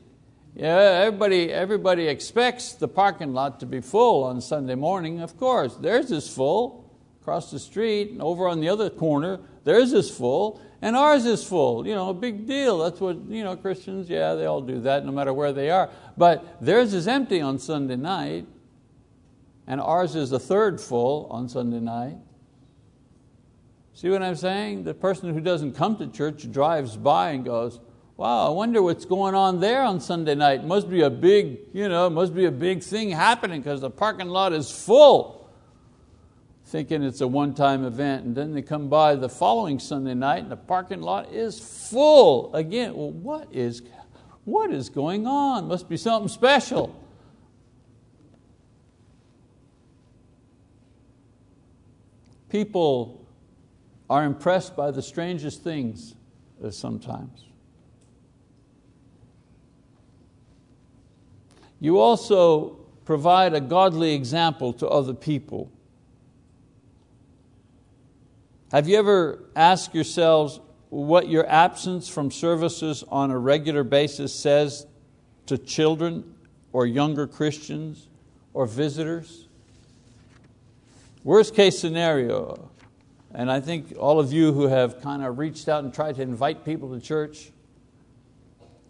Yeah, 0.54 1.02
everybody, 1.04 1.52
everybody 1.52 2.08
expects 2.08 2.72
the 2.72 2.88
parking 2.88 3.32
lot 3.32 3.60
to 3.60 3.66
be 3.66 3.80
full 3.80 4.24
on 4.24 4.40
Sunday 4.40 4.74
morning, 4.74 5.20
of 5.20 5.36
course. 5.36 5.74
Theirs 5.76 6.10
is 6.10 6.28
full 6.28 6.90
across 7.20 7.50
the 7.50 7.58
street, 7.58 8.10
and 8.10 8.22
over 8.22 8.48
on 8.48 8.60
the 8.60 8.68
other 8.68 8.90
corner, 8.90 9.38
theirs 9.64 9.92
is 9.92 10.10
full, 10.10 10.60
and 10.80 10.96
ours 10.96 11.26
is 11.26 11.44
full. 11.44 11.86
You 11.86 11.94
know, 11.94 12.08
a 12.08 12.14
big 12.14 12.46
deal. 12.46 12.78
That's 12.78 13.00
what 13.00 13.18
you 13.28 13.44
know, 13.44 13.56
Christians, 13.56 14.08
yeah, 14.08 14.34
they 14.34 14.46
all 14.46 14.62
do 14.62 14.80
that 14.80 15.04
no 15.04 15.12
matter 15.12 15.32
where 15.32 15.52
they 15.52 15.70
are. 15.70 15.90
But 16.16 16.60
theirs 16.60 16.94
is 16.94 17.06
empty 17.06 17.40
on 17.40 17.58
Sunday 17.58 17.96
night, 17.96 18.46
and 19.66 19.80
ours 19.80 20.16
is 20.16 20.32
a 20.32 20.38
third 20.38 20.80
full 20.80 21.26
on 21.30 21.48
Sunday 21.48 21.80
night. 21.80 22.16
See 23.98 24.08
what 24.10 24.22
I'm 24.22 24.36
saying? 24.36 24.84
The 24.84 24.94
person 24.94 25.34
who 25.34 25.40
doesn't 25.40 25.72
come 25.72 25.96
to 25.96 26.06
church 26.06 26.48
drives 26.52 26.96
by 26.96 27.30
and 27.30 27.44
goes, 27.44 27.80
wow, 28.16 28.46
I 28.46 28.50
wonder 28.50 28.80
what's 28.80 29.04
going 29.04 29.34
on 29.34 29.58
there 29.58 29.82
on 29.82 29.98
Sunday 29.98 30.36
night. 30.36 30.64
Must 30.64 30.88
be 30.88 31.00
a 31.00 31.10
big, 31.10 31.58
you 31.72 31.88
know, 31.88 32.08
must 32.08 32.32
be 32.32 32.44
a 32.44 32.52
big 32.52 32.84
thing 32.84 33.10
happening 33.10 33.60
because 33.60 33.80
the 33.80 33.90
parking 33.90 34.28
lot 34.28 34.52
is 34.52 34.70
full. 34.70 35.50
Thinking 36.66 37.02
it's 37.02 37.22
a 37.22 37.26
one-time 37.26 37.84
event, 37.84 38.24
and 38.24 38.36
then 38.36 38.54
they 38.54 38.62
come 38.62 38.88
by 38.88 39.16
the 39.16 39.28
following 39.28 39.80
Sunday 39.80 40.14
night 40.14 40.44
and 40.44 40.52
the 40.52 40.56
parking 40.56 41.00
lot 41.00 41.32
is 41.32 41.58
full 41.58 42.54
again. 42.54 42.94
Well, 42.94 43.10
what 43.10 43.48
is, 43.50 43.82
what 44.44 44.70
is 44.70 44.90
going 44.90 45.26
on? 45.26 45.66
Must 45.66 45.88
be 45.88 45.96
something 45.96 46.28
special. 46.28 46.94
People 52.48 53.17
are 54.10 54.24
impressed 54.24 54.74
by 54.76 54.90
the 54.90 55.02
strangest 55.02 55.62
things 55.62 56.14
uh, 56.64 56.70
sometimes. 56.70 57.44
You 61.80 62.00
also 62.00 62.78
provide 63.04 63.54
a 63.54 63.60
godly 63.60 64.14
example 64.14 64.72
to 64.74 64.88
other 64.88 65.14
people. 65.14 65.70
Have 68.72 68.88
you 68.88 68.98
ever 68.98 69.44
asked 69.56 69.94
yourselves 69.94 70.60
what 70.90 71.28
your 71.28 71.48
absence 71.48 72.08
from 72.08 72.30
services 72.30 73.04
on 73.08 73.30
a 73.30 73.38
regular 73.38 73.84
basis 73.84 74.34
says 74.34 74.86
to 75.46 75.56
children 75.56 76.34
or 76.72 76.86
younger 76.86 77.26
Christians 77.26 78.08
or 78.52 78.66
visitors? 78.66 79.48
Worst 81.24 81.54
case 81.54 81.78
scenario, 81.78 82.70
and 83.34 83.50
I 83.50 83.60
think 83.60 83.94
all 83.98 84.18
of 84.18 84.32
you 84.32 84.52
who 84.52 84.68
have 84.68 85.00
kind 85.00 85.22
of 85.22 85.38
reached 85.38 85.68
out 85.68 85.84
and 85.84 85.92
tried 85.92 86.16
to 86.16 86.22
invite 86.22 86.64
people 86.64 86.94
to 86.94 87.00
church, 87.00 87.50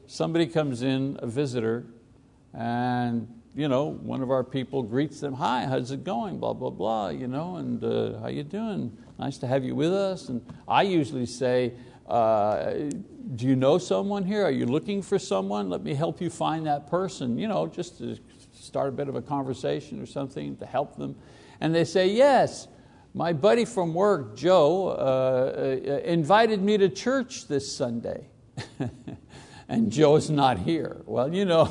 somebody 0.06 0.46
comes 0.46 0.82
in, 0.82 1.18
a 1.20 1.26
visitor, 1.26 1.84
and 2.54 3.28
you 3.54 3.66
know, 3.66 3.86
one 3.86 4.22
of 4.22 4.30
our 4.30 4.44
people 4.44 4.84
greets 4.84 5.18
them, 5.18 5.34
hi, 5.34 5.66
how's 5.66 5.90
it 5.90 6.04
going, 6.04 6.38
blah, 6.38 6.52
blah, 6.52 6.70
blah, 6.70 7.08
you 7.08 7.26
know, 7.26 7.56
and 7.56 7.82
uh, 7.82 8.16
how 8.20 8.28
you 8.28 8.44
doing? 8.44 8.96
Nice 9.18 9.36
to 9.38 9.48
have 9.48 9.64
you 9.64 9.74
with 9.74 9.92
us. 9.92 10.28
And 10.28 10.44
I 10.68 10.82
usually 10.82 11.26
say, 11.26 11.72
uh, 12.06 12.72
do 13.34 13.46
you 13.46 13.56
know 13.56 13.78
someone 13.78 14.22
here? 14.22 14.44
Are 14.44 14.50
you 14.50 14.64
looking 14.64 15.02
for 15.02 15.18
someone? 15.18 15.68
Let 15.68 15.82
me 15.82 15.94
help 15.94 16.20
you 16.20 16.30
find 16.30 16.66
that 16.66 16.86
person, 16.86 17.36
you 17.36 17.48
know, 17.48 17.66
just 17.66 17.98
to 17.98 18.16
start 18.52 18.90
a 18.90 18.92
bit 18.92 19.08
of 19.08 19.16
a 19.16 19.22
conversation 19.22 20.00
or 20.00 20.06
something 20.06 20.56
to 20.58 20.66
help 20.66 20.96
them. 20.96 21.16
And 21.60 21.74
they 21.74 21.84
say, 21.84 22.08
yes, 22.08 22.68
my 23.18 23.32
buddy 23.32 23.64
from 23.64 23.94
work, 23.94 24.36
Joe, 24.36 24.90
uh, 24.90 24.92
uh 24.94 26.00
invited 26.04 26.62
me 26.62 26.78
to 26.78 26.88
church 26.88 27.48
this 27.48 27.74
Sunday. 27.76 28.28
and 29.68 29.90
Joe's 29.90 30.30
not 30.30 30.56
here. 30.58 31.02
Well, 31.04 31.34
you 31.34 31.44
know, 31.44 31.66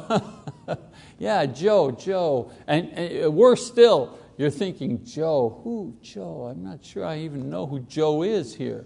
yeah, 1.17 1.45
Joe, 1.45 1.91
Joe. 1.91 2.51
And, 2.67 2.89
and 2.89 3.33
worse 3.33 3.65
still, 3.65 4.19
you're 4.35 4.49
thinking, 4.49 5.05
Joe, 5.05 5.61
who? 5.63 5.95
Joe? 6.01 6.51
I'm 6.51 6.65
not 6.65 6.83
sure 6.83 7.05
I 7.05 7.19
even 7.19 7.49
know 7.49 7.65
who 7.65 7.79
Joe 7.79 8.23
is 8.23 8.53
here. 8.53 8.85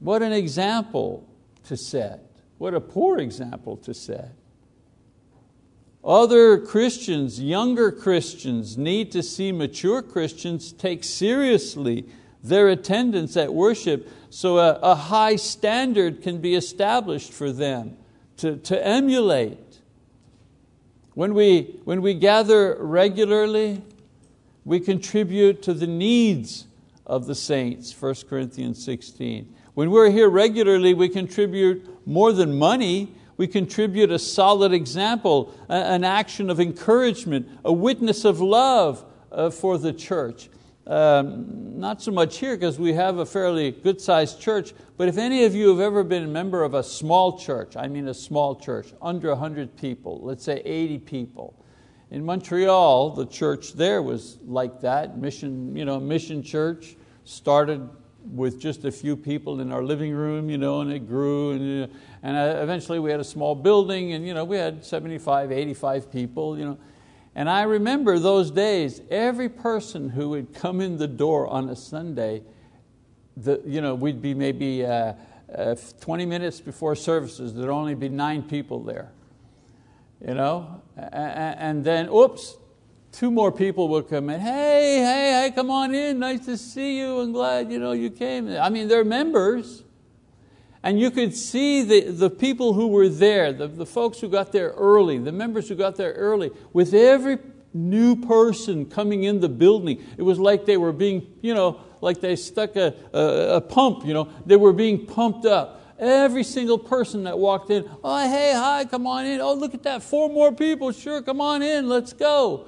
What 0.00 0.22
an 0.22 0.32
example 0.32 1.28
to 1.64 1.76
set. 1.76 2.24
What 2.56 2.72
a 2.72 2.80
poor 2.80 3.18
example 3.18 3.76
to 3.76 3.92
set. 3.92 4.32
Other 6.08 6.58
Christians, 6.58 7.38
younger 7.38 7.92
Christians, 7.92 8.78
need 8.78 9.12
to 9.12 9.22
see 9.22 9.52
mature 9.52 10.00
Christians 10.00 10.72
take 10.72 11.04
seriously 11.04 12.06
their 12.42 12.70
attendance 12.70 13.36
at 13.36 13.52
worship 13.52 14.10
so 14.30 14.56
a, 14.56 14.78
a 14.80 14.94
high 14.94 15.36
standard 15.36 16.22
can 16.22 16.40
be 16.40 16.54
established 16.54 17.30
for 17.30 17.52
them 17.52 17.98
to, 18.38 18.56
to 18.56 18.86
emulate. 18.86 19.80
When 21.12 21.34
we, 21.34 21.78
when 21.84 22.00
we 22.00 22.14
gather 22.14 22.76
regularly, 22.80 23.82
we 24.64 24.80
contribute 24.80 25.62
to 25.64 25.74
the 25.74 25.86
needs 25.86 26.66
of 27.06 27.26
the 27.26 27.34
saints, 27.34 27.94
1 28.00 28.14
Corinthians 28.30 28.82
16. 28.82 29.54
When 29.74 29.90
we're 29.90 30.10
here 30.10 30.30
regularly, 30.30 30.94
we 30.94 31.10
contribute 31.10 31.86
more 32.06 32.32
than 32.32 32.58
money, 32.58 33.12
we 33.38 33.46
contribute 33.46 34.10
a 34.10 34.18
solid 34.18 34.72
example, 34.72 35.54
an 35.68 36.04
action 36.04 36.50
of 36.50 36.60
encouragement, 36.60 37.48
a 37.64 37.72
witness 37.72 38.24
of 38.24 38.40
love 38.40 39.04
uh, 39.32 39.48
for 39.48 39.78
the 39.78 39.92
church. 39.92 40.50
Um, 40.86 41.78
not 41.78 42.02
so 42.02 42.10
much 42.10 42.38
here 42.38 42.56
because 42.56 42.78
we 42.78 42.94
have 42.94 43.18
a 43.18 43.26
fairly 43.26 43.70
good 43.70 44.00
sized 44.00 44.40
church, 44.40 44.72
but 44.96 45.06
if 45.06 45.18
any 45.18 45.44
of 45.44 45.54
you 45.54 45.68
have 45.68 45.80
ever 45.80 46.02
been 46.02 46.24
a 46.24 46.28
member 46.28 46.64
of 46.64 46.74
a 46.74 46.82
small 46.82 47.38
church, 47.38 47.76
I 47.76 47.86
mean 47.88 48.08
a 48.08 48.14
small 48.14 48.56
church, 48.56 48.92
under 49.00 49.28
100 49.28 49.76
people, 49.76 50.20
let's 50.22 50.44
say 50.44 50.60
80 50.64 50.98
people, 50.98 51.54
in 52.10 52.24
Montreal, 52.24 53.10
the 53.10 53.26
church 53.26 53.74
there 53.74 54.02
was 54.02 54.38
like 54.46 54.80
that, 54.80 55.18
mission, 55.18 55.76
you 55.76 55.84
know, 55.84 56.00
mission 56.00 56.42
church, 56.42 56.96
started 57.24 57.86
with 58.24 58.58
just 58.58 58.84
a 58.84 58.90
few 58.90 59.16
people 59.16 59.60
in 59.60 59.70
our 59.70 59.82
living 59.82 60.12
room, 60.12 60.50
you 60.50 60.58
know, 60.58 60.80
and 60.80 60.90
it 60.90 61.06
grew. 61.06 61.52
And, 61.52 61.90
and 62.22 62.36
uh, 62.36 62.60
eventually 62.62 62.98
we 62.98 63.10
had 63.10 63.20
a 63.20 63.24
small 63.24 63.54
building 63.54 64.12
and 64.12 64.26
you 64.26 64.34
know, 64.34 64.44
we 64.44 64.56
had 64.56 64.84
75, 64.84 65.52
85 65.52 66.10
people. 66.10 66.58
You 66.58 66.64
know. 66.64 66.78
And 67.34 67.48
I 67.48 67.62
remember 67.62 68.18
those 68.18 68.50
days, 68.50 69.00
every 69.10 69.48
person 69.48 70.08
who 70.08 70.30
would 70.30 70.54
come 70.54 70.80
in 70.80 70.98
the 70.98 71.06
door 71.06 71.46
on 71.46 71.68
a 71.68 71.76
Sunday, 71.76 72.42
the, 73.36 73.62
you 73.64 73.80
know, 73.80 73.94
we'd 73.94 74.20
be 74.20 74.34
maybe 74.34 74.84
uh, 74.84 75.12
uh, 75.54 75.76
20 76.00 76.26
minutes 76.26 76.60
before 76.60 76.96
services, 76.96 77.54
there'd 77.54 77.70
only 77.70 77.94
be 77.94 78.08
nine 78.08 78.42
people 78.42 78.82
there. 78.82 79.12
You 80.26 80.34
know? 80.34 80.82
And 80.96 81.84
then, 81.84 82.08
oops, 82.08 82.56
two 83.12 83.30
more 83.30 83.52
people 83.52 83.88
would 83.88 84.08
come 84.08 84.30
in. 84.30 84.40
Hey, 84.40 84.98
hey, 84.98 85.42
hey, 85.42 85.52
come 85.54 85.70
on 85.70 85.94
in. 85.94 86.18
Nice 86.18 86.44
to 86.46 86.56
see 86.56 86.98
you. 86.98 87.20
I'm 87.20 87.32
glad 87.32 87.70
you, 87.70 87.78
know, 87.78 87.92
you 87.92 88.10
came. 88.10 88.48
I 88.48 88.68
mean, 88.68 88.88
they're 88.88 89.04
members. 89.04 89.84
And 90.88 90.98
you 90.98 91.10
could 91.10 91.36
see 91.36 91.82
the, 91.82 92.00
the 92.12 92.30
people 92.30 92.72
who 92.72 92.88
were 92.88 93.10
there, 93.10 93.52
the, 93.52 93.68
the 93.68 93.84
folks 93.84 94.20
who 94.20 94.28
got 94.30 94.52
there 94.52 94.70
early, 94.70 95.18
the 95.18 95.32
members 95.32 95.68
who 95.68 95.74
got 95.74 95.96
there 95.96 96.14
early, 96.14 96.50
with 96.72 96.94
every 96.94 97.36
new 97.74 98.16
person 98.16 98.86
coming 98.86 99.24
in 99.24 99.40
the 99.40 99.50
building, 99.50 100.02
it 100.16 100.22
was 100.22 100.38
like 100.38 100.64
they 100.64 100.78
were 100.78 100.94
being, 100.94 101.26
you 101.42 101.52
know, 101.52 101.78
like 102.00 102.22
they 102.22 102.34
stuck 102.36 102.74
a, 102.76 102.94
a, 103.12 103.56
a 103.56 103.60
pump, 103.60 104.06
you 104.06 104.14
know, 104.14 104.30
they 104.46 104.56
were 104.56 104.72
being 104.72 105.04
pumped 105.04 105.44
up. 105.44 105.94
Every 105.98 106.42
single 106.42 106.78
person 106.78 107.24
that 107.24 107.38
walked 107.38 107.68
in, 107.68 107.86
oh, 108.02 108.26
hey, 108.26 108.54
hi, 108.54 108.86
come 108.86 109.06
on 109.06 109.26
in. 109.26 109.42
Oh, 109.42 109.52
look 109.52 109.74
at 109.74 109.82
that, 109.82 110.02
four 110.02 110.30
more 110.30 110.52
people, 110.52 110.90
sure, 110.92 111.20
come 111.20 111.42
on 111.42 111.60
in, 111.60 111.86
let's 111.90 112.14
go. 112.14 112.66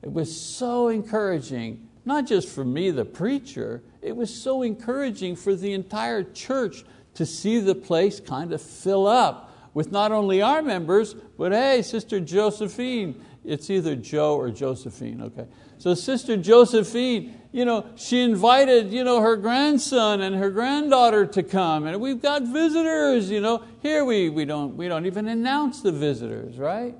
It 0.00 0.10
was 0.10 0.34
so 0.34 0.88
encouraging, 0.88 1.90
not 2.06 2.26
just 2.26 2.48
for 2.48 2.64
me, 2.64 2.90
the 2.90 3.04
preacher, 3.04 3.82
it 4.00 4.16
was 4.16 4.34
so 4.34 4.62
encouraging 4.62 5.36
for 5.36 5.54
the 5.54 5.74
entire 5.74 6.22
church 6.22 6.84
to 7.18 7.26
see 7.26 7.58
the 7.58 7.74
place 7.74 8.20
kind 8.20 8.52
of 8.52 8.62
fill 8.62 9.08
up 9.08 9.52
with 9.74 9.90
not 9.90 10.12
only 10.12 10.40
our 10.40 10.62
members, 10.62 11.14
but 11.14 11.50
hey, 11.50 11.82
Sister 11.82 12.20
Josephine, 12.20 13.20
it's 13.44 13.70
either 13.70 13.96
Joe 13.96 14.36
or 14.36 14.50
Josephine, 14.50 15.20
okay. 15.22 15.48
So 15.78 15.94
Sister 15.94 16.36
Josephine, 16.36 17.36
you 17.50 17.64
know, 17.64 17.86
she 17.96 18.20
invited 18.20 18.92
you 18.92 19.02
know, 19.02 19.20
her 19.20 19.34
grandson 19.34 20.20
and 20.20 20.36
her 20.36 20.48
granddaughter 20.48 21.26
to 21.26 21.42
come, 21.42 21.86
and 21.86 22.00
we've 22.00 22.22
got 22.22 22.42
visitors. 22.42 23.28
You 23.28 23.40
know. 23.40 23.64
Here 23.80 24.04
we, 24.04 24.30
we, 24.30 24.44
don't, 24.44 24.76
we 24.76 24.86
don't 24.86 25.06
even 25.06 25.26
announce 25.26 25.82
the 25.82 25.90
visitors, 25.90 26.56
right? 26.56 26.94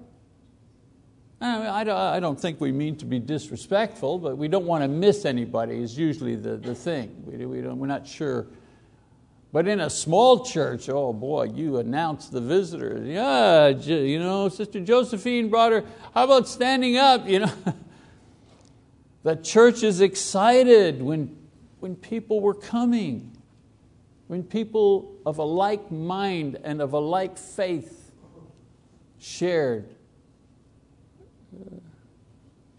I 1.41 2.19
don't 2.19 2.41
think 2.41 2.61
we 2.61 2.73
mean 2.73 2.97
to 2.97 3.05
be 3.05 3.21
disrespectful, 3.21 4.19
but 4.19 4.37
we 4.37 4.49
don't 4.49 4.67
want 4.67 4.83
to 4.83 4.89
miss 4.89 5.25
anybody 5.25 5.81
is 5.81 5.97
usually 5.97 6.35
the, 6.35 6.57
the 6.57 6.75
thing. 6.75 7.23
We, 7.25 7.47
we 7.47 7.61
don't, 7.61 7.79
we're 7.79 7.87
not 7.87 8.05
sure. 8.05 8.49
But 9.51 9.67
in 9.67 9.81
a 9.81 9.89
small 9.89 10.45
church, 10.45 10.89
oh 10.91 11.13
boy, 11.13 11.45
you 11.55 11.79
announce 11.79 12.29
the 12.29 12.41
visitors. 12.41 13.09
Yeah, 13.09 13.69
you 13.69 14.19
know, 14.19 14.49
Sister 14.51 14.81
Josephine 14.81 15.49
brought 15.49 15.73
her, 15.73 15.85
how 16.13 16.25
about 16.25 16.49
standing 16.49 16.99
up? 16.99 17.27
You 17.27 17.41
know? 17.41 17.53
the 19.23 19.37
church 19.37 19.83
is 19.83 20.03
excited 20.03 21.01
when, 21.01 21.35
when 21.81 21.97
people 21.97 22.41
were 22.41 22.55
coming, 22.55 23.39
when 24.27 24.43
people 24.43 25.17
of 25.25 25.39
a 25.39 25.45
like 25.45 25.91
mind 25.91 26.59
and 26.63 26.83
of 26.83 26.93
a 26.93 26.99
like 26.99 27.39
faith 27.39 28.13
shared 29.19 29.89
uh, 31.55 31.77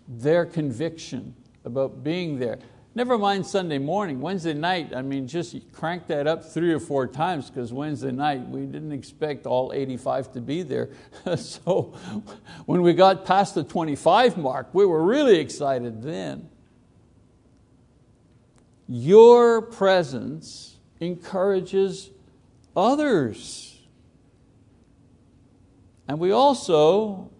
their 0.07 0.45
conviction 0.45 1.35
about 1.65 2.03
being 2.03 2.37
there. 2.37 2.59
Never 2.99 3.17
mind 3.17 3.45
Sunday 3.45 3.77
morning, 3.77 4.19
Wednesday 4.19 4.53
night, 4.53 4.93
I 4.93 5.01
mean, 5.03 5.25
just 5.25 5.55
crank 5.71 6.07
that 6.07 6.27
up 6.27 6.43
three 6.43 6.73
or 6.73 6.81
four 6.81 7.07
times 7.07 7.49
because 7.49 7.71
Wednesday 7.71 8.11
night 8.11 8.45
we 8.49 8.65
didn't 8.65 8.91
expect 8.91 9.45
all 9.45 9.71
85 9.71 10.33
to 10.33 10.41
be 10.41 10.63
there. 10.63 10.89
so 11.37 11.93
when 12.65 12.81
we 12.81 12.91
got 12.91 13.23
past 13.23 13.55
the 13.55 13.63
25 13.63 14.37
mark, 14.37 14.73
we 14.73 14.85
were 14.85 15.01
really 15.01 15.39
excited 15.39 16.01
then. 16.01 16.49
Your 18.85 19.61
presence 19.61 20.75
encourages 20.99 22.09
others. 22.75 23.79
And 26.05 26.19
we 26.19 26.31
also 26.31 27.31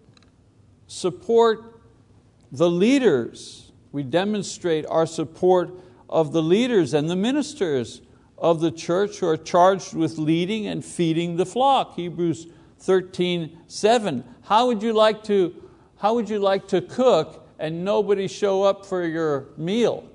support 0.87 1.81
the 2.49 2.69
leaders. 2.69 3.68
We 3.91 4.03
demonstrate 4.03 4.85
our 4.85 5.05
support 5.05 5.71
of 6.09 6.31
the 6.31 6.43
leaders 6.43 6.93
and 6.93 7.09
the 7.09 7.15
ministers 7.15 8.01
of 8.37 8.61
the 8.61 8.71
church 8.71 9.17
who 9.17 9.27
are 9.27 9.37
charged 9.37 9.93
with 9.93 10.17
leading 10.17 10.67
and 10.67 10.83
feeding 10.83 11.37
the 11.37 11.45
flock. 11.45 11.95
Hebrews 11.95 12.47
13, 12.79 13.59
7. 13.67 14.23
How 14.43 14.67
would 14.67 14.81
you 14.81 14.93
like 14.93 15.23
to, 15.25 15.53
how 15.97 16.15
would 16.15 16.29
you 16.29 16.39
like 16.39 16.67
to 16.69 16.81
cook 16.81 17.47
and 17.59 17.83
nobody 17.83 18.27
show 18.27 18.63
up 18.63 18.85
for 18.85 19.05
your 19.05 19.49
meal? 19.57 20.05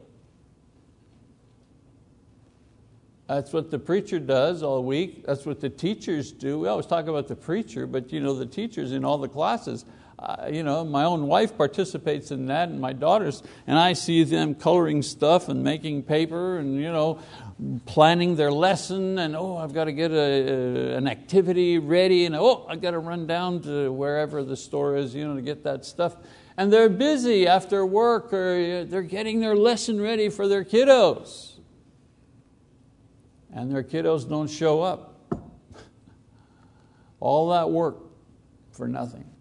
That's 3.27 3.53
what 3.53 3.71
the 3.71 3.79
preacher 3.79 4.19
does 4.19 4.63
all 4.63 4.85
week. 4.85 5.25
That's 5.27 5.47
what 5.47 5.61
the 5.61 5.71
teachers 5.71 6.31
do. 6.31 6.59
We 6.59 6.69
always 6.69 6.87
talk 6.87 7.07
about 7.07 7.27
the 7.27 7.37
preacher, 7.37 7.87
but 7.87 8.13
you 8.13 8.21
know, 8.21 8.35
the 8.35 8.47
teachers 8.47 8.93
in 8.93 9.05
all 9.05 9.19
the 9.19 9.29
classes 9.29 9.85
you 10.51 10.63
know, 10.63 10.85
my 10.85 11.05
own 11.05 11.27
wife 11.27 11.57
participates 11.57 12.31
in 12.31 12.47
that 12.47 12.69
and 12.69 12.81
my 12.81 12.93
daughters, 12.93 13.43
and 13.67 13.79
I 13.79 13.93
see 13.93 14.25
them 14.25 14.55
coloring 14.55 15.03
stuff 15.03 15.49
and 15.49 15.63
making 15.63 16.05
paper 16.05 16.59
and 16.59 16.77
you 16.77 16.93
know, 16.93 17.21
planning 17.87 18.37
their 18.37 18.53
lesson 18.53 19.19
and 19.19 19.37
oh, 19.37 19.57
I've 19.57 19.73
got 19.73 19.85
to 19.85 19.93
get 19.93 20.11
a, 20.11 20.15
a, 20.15 20.97
an 20.97 21.07
activity 21.07 21.79
ready 21.79 22.27
and 22.27 22.35
oh, 22.35 22.67
I've 22.69 22.81
got 22.81 22.93
to 22.93 22.99
run 22.99 23.27
down 23.27 23.63
to 23.63 23.93
wherever 23.93 24.43
the 24.43 24.57
store 24.57 24.97
is 24.97 25.15
you 25.15 25.27
know, 25.27 25.37
to 25.37 25.43
get 25.43 25.65
that 25.65 25.85
stuff. 25.85 26.17
And 26.57 26.73
they're 26.73 26.89
busy 26.89 27.47
after 27.47 27.85
work 27.85 28.33
or 28.33 28.85
they're 28.85 29.03
getting 29.03 29.41
their 29.41 29.57
lesson 29.57 30.01
ready 30.01 30.29
for 30.29 30.47
their 30.47 30.65
kiddos. 30.65 31.53
And 33.53 33.73
their 33.73 33.83
kiddos 33.83 34.29
don't 34.29 34.49
show 34.49 34.83
up. 34.83 35.21
All 37.21 37.51
that 37.51 37.71
work 37.71 37.99
for 38.73 38.89
nothing. 38.89 39.34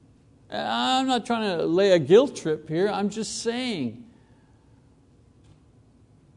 I'm 0.53 1.07
not 1.07 1.25
trying 1.25 1.57
to 1.57 1.65
lay 1.65 1.91
a 1.91 1.99
guilt 1.99 2.35
trip 2.35 2.69
here, 2.69 2.87
I'm 2.87 3.09
just 3.09 3.41
saying. 3.41 4.03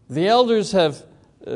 The 0.08 0.26
elders 0.26 0.72
have 0.72 1.04
uh, 1.46 1.50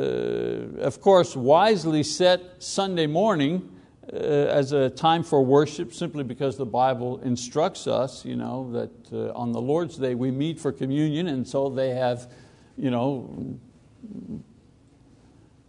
of 0.83 1.01
course, 1.01 1.35
wisely 1.35 2.05
set 2.05 2.63
Sunday 2.63 3.09
morning 3.09 3.77
uh, 4.13 4.17
as 4.17 4.73
a 4.73 4.89
time 4.89 5.25
for 5.25 5.45
worship 5.45 5.93
simply 5.93 6.23
because 6.23 6.57
the 6.57 6.67
Bible 6.67 7.21
instructs 7.23 7.89
us 7.89 8.25
you 8.25 8.37
know, 8.37 8.71
that 8.71 9.13
uh, 9.13 9.33
on 9.37 9.51
the 9.51 9.61
Lord's 9.61 9.97
Day 9.97 10.15
we 10.15 10.31
meet 10.31 10.61
for 10.61 10.71
communion 10.71 11.27
and 11.27 11.47
so 11.47 11.69
they 11.69 11.91
have 11.91 12.31
you 12.77 12.91
know, 12.91 13.59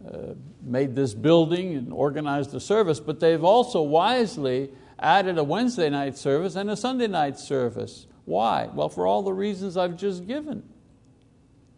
uh, 0.06 0.34
made 0.62 0.94
this 0.94 1.14
building 1.14 1.74
and 1.74 1.92
organized 1.92 2.52
the 2.52 2.60
service, 2.60 3.00
but 3.00 3.18
they've 3.18 3.44
also 3.44 3.82
wisely 3.82 4.70
added 5.02 5.36
a 5.36 5.44
Wednesday 5.44 5.90
night 5.90 6.16
service 6.16 6.56
and 6.56 6.70
a 6.70 6.76
Sunday 6.76 7.08
night 7.08 7.38
service. 7.38 8.06
Why? 8.24 8.68
Well, 8.72 8.88
for 8.88 9.06
all 9.06 9.22
the 9.22 9.32
reasons 9.32 9.76
I've 9.76 9.96
just 9.96 10.26
given. 10.26 10.62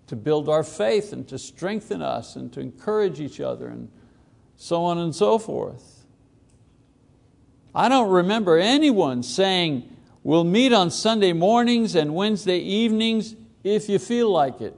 To 0.08 0.16
build 0.16 0.48
our 0.48 0.62
faith 0.62 1.12
and 1.12 1.26
to 1.28 1.38
strengthen 1.38 2.02
us 2.02 2.37
and 2.37 2.52
to 2.52 2.60
encourage 2.60 3.20
each 3.20 3.40
other 3.40 3.68
and 3.68 3.90
so 4.56 4.84
on 4.84 4.98
and 4.98 5.14
so 5.14 5.38
forth. 5.38 6.04
I 7.74 7.88
don't 7.88 8.10
remember 8.10 8.58
anyone 8.58 9.22
saying, 9.22 9.90
we'll 10.22 10.44
meet 10.44 10.72
on 10.72 10.90
Sunday 10.90 11.32
mornings 11.32 11.94
and 11.94 12.14
Wednesday 12.14 12.58
evenings 12.58 13.34
if 13.64 13.88
you 13.88 13.98
feel 13.98 14.30
like 14.30 14.60
it. 14.60 14.76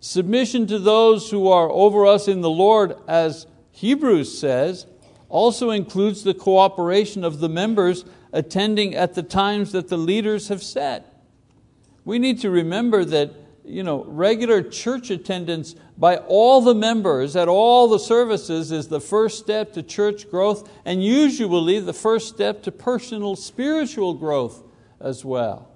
Submission 0.00 0.66
to 0.68 0.78
those 0.78 1.30
who 1.30 1.48
are 1.48 1.68
over 1.68 2.06
us 2.06 2.28
in 2.28 2.40
the 2.40 2.48
Lord, 2.48 2.94
as 3.08 3.46
Hebrews 3.72 4.38
says, 4.38 4.86
also 5.28 5.70
includes 5.70 6.22
the 6.22 6.34
cooperation 6.34 7.24
of 7.24 7.40
the 7.40 7.48
members 7.48 8.04
attending 8.32 8.94
at 8.94 9.14
the 9.14 9.22
times 9.22 9.72
that 9.72 9.88
the 9.88 9.96
leaders 9.96 10.48
have 10.48 10.62
set. 10.62 11.22
We 12.04 12.18
need 12.18 12.40
to 12.40 12.50
remember 12.50 13.04
that 13.04 13.32
you 13.68 13.82
know, 13.82 14.04
regular 14.04 14.62
church 14.62 15.10
attendance 15.10 15.74
by 15.98 16.16
all 16.16 16.62
the 16.62 16.74
members 16.74 17.36
at 17.36 17.48
all 17.48 17.88
the 17.88 17.98
services 17.98 18.72
is 18.72 18.88
the 18.88 19.00
first 19.00 19.38
step 19.38 19.74
to 19.74 19.82
church 19.82 20.30
growth 20.30 20.70
and 20.84 21.04
usually 21.04 21.78
the 21.78 21.92
first 21.92 22.28
step 22.28 22.62
to 22.62 22.72
personal 22.72 23.36
spiritual 23.36 24.14
growth 24.14 24.62
as 25.00 25.24
well. 25.24 25.67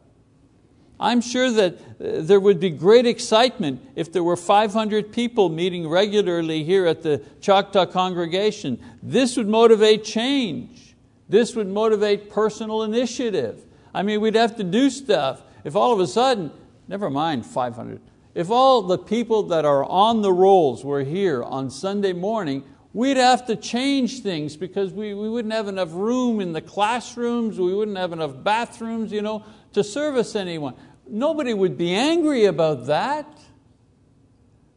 I'm 1.03 1.21
sure 1.21 1.51
that 1.51 1.75
uh, 1.75 1.79
there 2.23 2.39
would 2.39 2.61
be 2.61 2.71
great 2.71 3.07
excitement 3.07 3.85
if 3.97 4.13
there 4.13 4.23
were 4.23 4.37
500 4.37 5.13
people 5.13 5.49
meeting 5.49 5.89
regularly 5.89 6.63
here 6.63 6.87
at 6.87 7.03
the 7.03 7.21
Choctaw 7.41 7.87
congregation. 7.87 8.81
This 9.03 9.37
would 9.37 9.49
motivate 9.49 10.05
change. 10.05 10.95
This 11.29 11.57
would 11.57 11.67
motivate 11.67 12.31
personal 12.31 12.85
initiative. 12.85 13.65
I 13.93 14.05
mean, 14.05 14.21
we'd 14.21 14.37
have 14.37 14.57
to 14.59 14.65
do 14.65 14.91
stuff. 14.91 15.43
If 15.65 15.75
all 15.75 15.93
of 15.93 15.99
a 15.99 16.07
sudden, 16.07 16.53
never 16.87 17.11
mind 17.11 17.47
500, 17.47 18.01
if 18.35 18.49
all 18.49 18.83
the 18.83 18.99
people 18.99 19.43
that 19.45 19.65
are 19.65 19.85
on 19.85 20.23
the 20.23 20.33
rolls 20.33 20.85
were 20.85 21.03
here 21.03 21.43
on 21.43 21.69
Sunday 21.69 22.13
morning, 22.13 22.63
we'd 22.93 23.17
have 23.17 23.47
to 23.47 23.57
change 23.57 24.21
things 24.21 24.57
because 24.57 24.93
we, 24.93 25.15
we 25.15 25.29
wouldn't 25.29 25.53
have 25.53 25.67
enough 25.67 25.93
room 25.93 26.41
in 26.41 26.53
the 26.53 26.61
classrooms, 26.61 27.59
we 27.59 27.75
wouldn't 27.75 27.97
have 27.97 28.13
enough 28.13 28.43
bathrooms 28.45 29.11
you 29.11 29.23
know, 29.23 29.45
to 29.73 29.83
service 29.83 30.37
anyone. 30.37 30.75
Nobody 31.09 31.55
would 31.55 31.77
be 31.77 31.95
angry 31.95 32.45
about 32.45 32.87
that. 32.87 33.27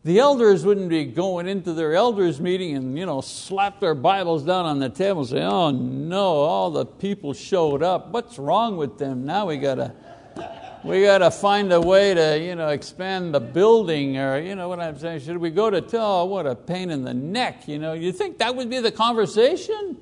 The 0.04 0.20
elders 0.20 0.64
wouldn't 0.64 0.90
be 0.90 1.06
going 1.06 1.48
into 1.48 1.74
their 1.74 1.96
elders 1.96 2.40
meeting 2.40 2.76
and 2.76 2.98
you 2.98 3.08
know, 3.08 3.22
slap 3.22 3.80
their 3.80 3.96
Bibles 3.96 4.44
down 4.44 4.66
on 4.66 4.78
the 4.78 4.90
table 4.90 5.22
and 5.22 5.30
say, 5.30 5.42
oh 5.42 5.72
no, 5.72 6.22
all 6.22 6.70
the 6.70 6.86
people 6.86 7.34
showed 7.34 7.82
up. 7.82 8.10
What's 8.10 8.38
wrong 8.38 8.78
with 8.78 9.00
them? 9.00 9.26
Now 9.26 9.48
we 9.48 9.58
got 9.58 9.76
to 9.76 9.94
we 10.84 11.02
got 11.02 11.18
to 11.18 11.32
find 11.32 11.74
a 11.74 11.82
way 11.82 12.14
to 12.14 12.40
you 12.40 12.54
know, 12.54 12.70
expand 12.70 13.34
the 13.34 13.40
building 13.40 14.20
or 14.20 14.40
you 14.40 14.54
know 14.54 14.70
what 14.70 14.80
I'm 14.80 15.00
saying. 15.00 15.22
Should 15.22 15.38
we 15.38 15.50
go 15.50 15.72
to 15.72 15.82
tell, 15.82 16.22
oh, 16.22 16.26
what 16.26 16.46
a 16.46 16.54
pain 16.54 16.92
in 16.92 17.04
the 17.04 17.14
neck. 17.14 17.68
You, 17.68 17.80
know, 17.80 17.94
you 17.94 18.12
think 18.12 18.38
that 18.38 18.56
would 18.56 18.70
be 18.70 18.80
the 18.80 18.92
conversation? 18.92 19.98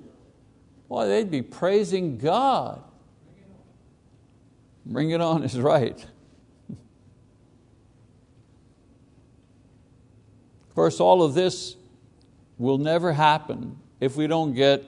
Well, 0.89 1.07
they'd 1.07 1.31
be 1.31 1.41
praising 1.41 2.17
God. 2.17 2.83
Bring 4.85 5.11
it 5.11 5.21
on 5.21 5.43
is 5.43 5.57
right. 5.57 6.05
Of 10.73 10.75
course, 10.75 10.99
all 10.99 11.21
of 11.21 11.35
this 11.35 11.75
will 12.57 12.79
never 12.79 13.13
happen 13.13 13.77
if 13.99 14.15
we 14.15 14.25
don't 14.25 14.55
get 14.55 14.83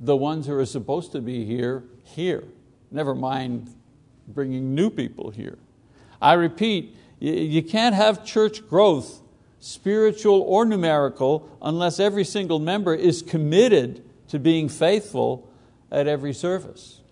the 0.00 0.16
ones 0.16 0.48
who 0.48 0.54
are 0.54 0.66
supposed 0.66 1.12
to 1.12 1.20
be 1.20 1.44
here, 1.44 1.84
here. 2.02 2.42
Never 2.90 3.14
mind 3.14 3.72
bringing 4.26 4.74
new 4.74 4.90
people 4.90 5.30
here. 5.30 5.56
I 6.20 6.32
repeat, 6.32 6.96
you 7.20 7.62
can't 7.62 7.94
have 7.94 8.24
church 8.24 8.68
growth, 8.68 9.20
spiritual 9.60 10.40
or 10.40 10.64
numerical, 10.64 11.48
unless 11.62 12.00
every 12.00 12.24
single 12.24 12.58
member 12.58 12.92
is 12.92 13.22
committed 13.22 14.02
to 14.30 14.40
being 14.40 14.68
faithful 14.68 15.48
at 15.92 16.08
every 16.08 16.32
service. 16.32 17.02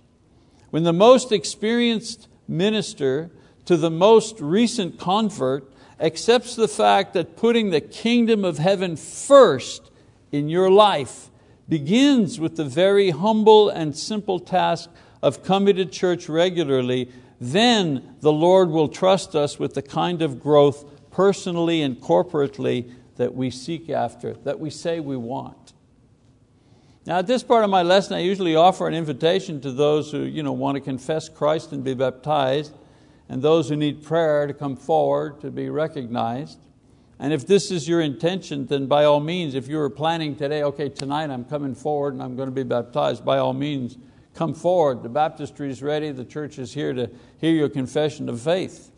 When 0.71 0.83
the 0.83 0.93
most 0.93 1.31
experienced 1.31 2.27
minister 2.49 3.31
to 3.67 3.77
the 3.77 3.91
most 3.91 4.41
recent 4.41 4.99
convert 4.99 5.72
accepts 6.03 6.57
the 6.57 6.69
fact 6.69 7.15
that 7.15 7.37
putting 7.37 7.71
the 7.71 7.81
kingdom 7.81 8.45
of 8.45 8.59
heaven 8.59 8.97
first 8.97 9.91
in 10.33 10.49
your 10.49 10.71
life 10.71 11.31
begins 11.69 12.41
with 12.41 12.57
the 12.57 12.65
very 12.65 13.11
humble 13.11 13.69
and 13.69 13.97
simple 13.97 14.41
task 14.41 14.91
of 15.23 15.45
coming 15.45 15.77
to 15.77 15.87
church 15.87 16.29
regularly, 16.29 17.09
then 17.41 18.17
the 18.21 18.33
Lord 18.33 18.71
will 18.71 18.89
trust 18.89 19.37
us 19.37 19.59
with 19.59 19.75
the 19.75 19.83
kind 19.83 20.21
of 20.21 20.41
growth 20.41 20.85
personally 21.13 21.81
and 21.83 21.97
corporately 22.01 22.93
that 23.17 23.35
we 23.35 23.51
seek 23.51 23.89
after, 23.89 24.35
that 24.45 24.59
we 24.59 24.71
say 24.71 24.99
we 24.99 25.17
want. 25.17 25.73
Now, 27.07 27.19
at 27.19 27.27
this 27.27 27.43
part 27.43 27.65
of 27.65 27.71
my 27.71 27.83
lesson, 27.83 28.15
I 28.15 28.21
usually 28.21 28.57
offer 28.57 28.89
an 28.89 28.95
invitation 28.95 29.61
to 29.61 29.73
those 29.73 30.11
who 30.11 30.23
you 30.23 30.43
know, 30.43 30.53
want 30.53 30.77
to 30.77 30.81
confess 30.81 31.29
Christ 31.29 31.73
and 31.73 31.85
be 31.85 31.95
baptized 31.95 32.73
and 33.33 33.41
those 33.41 33.71
who 33.71 33.77
need 33.77 34.03
prayer 34.03 34.47
to 34.47 34.53
come 34.53 34.77
forward 34.77 35.41
to 35.41 35.51
be 35.51 35.71
recognized. 35.71 36.59
And 37.19 37.33
if 37.33 37.47
this 37.47 37.71
is 37.71 37.89
your 37.89 38.03
intention, 38.03 38.67
then 38.67 38.89
by 38.89 39.05
all 39.05 39.21
means, 39.21 39.55
if 39.55 39.69
you 39.69 39.79
were 39.79 39.89
planning 39.89 40.37
today, 40.37 40.63
okay, 40.65 40.91
tonight 40.91 41.31
I'm 41.31 41.47
coming 41.47 41.75
forward 41.75 42.13
and 42.13 42.23
I'm 42.23 42.37
going 42.37 42.51
to 42.51 42.55
be 42.55 42.63
baptized, 42.63 43.25
by 43.25 43.39
all 43.39 43.55
means, 43.55 43.97
come 44.35 44.53
forward. 44.53 45.03
The 45.03 45.09
baptistry 45.09 45.71
is 45.71 45.83
ready, 45.83 46.11
the 46.11 46.27
church 46.27 46.59
is 46.59 46.75
here 46.75 46.93
to 46.93 47.09
hear 47.39 47.55
your 47.55 47.71
confession 47.71 48.29
of 48.29 48.39
faith. 48.39 48.91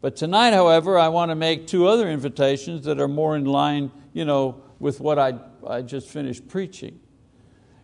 But 0.00 0.16
tonight, 0.16 0.54
however, 0.54 0.98
I 0.98 1.08
want 1.08 1.30
to 1.30 1.34
make 1.34 1.66
two 1.66 1.86
other 1.86 2.08
invitations 2.08 2.86
that 2.86 2.98
are 2.98 3.06
more 3.08 3.36
in 3.36 3.44
line 3.44 3.92
you 4.14 4.24
know, 4.24 4.62
with 4.78 4.98
what 4.98 5.18
I, 5.18 5.34
I 5.66 5.82
just 5.82 6.08
finished 6.08 6.48
preaching. 6.48 7.00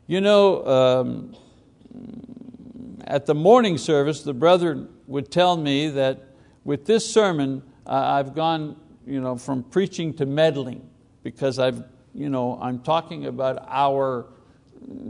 You 0.06 0.22
know, 0.22 0.66
um, 0.66 1.36
at 3.08 3.24
the 3.24 3.34
morning 3.34 3.78
service, 3.78 4.22
the 4.22 4.34
brother 4.34 4.86
would 5.06 5.30
tell 5.32 5.56
me 5.56 5.88
that 5.88 6.20
with 6.62 6.84
this 6.84 7.10
sermon, 7.10 7.62
I've 7.86 8.34
gone 8.34 8.76
you 9.06 9.22
know, 9.22 9.36
from 9.36 9.62
preaching 9.62 10.12
to 10.14 10.26
meddling 10.26 10.86
because 11.22 11.58
I've, 11.58 11.82
you 12.14 12.28
know, 12.28 12.58
I'm 12.60 12.80
talking 12.80 13.24
about 13.24 13.64
our 13.66 14.26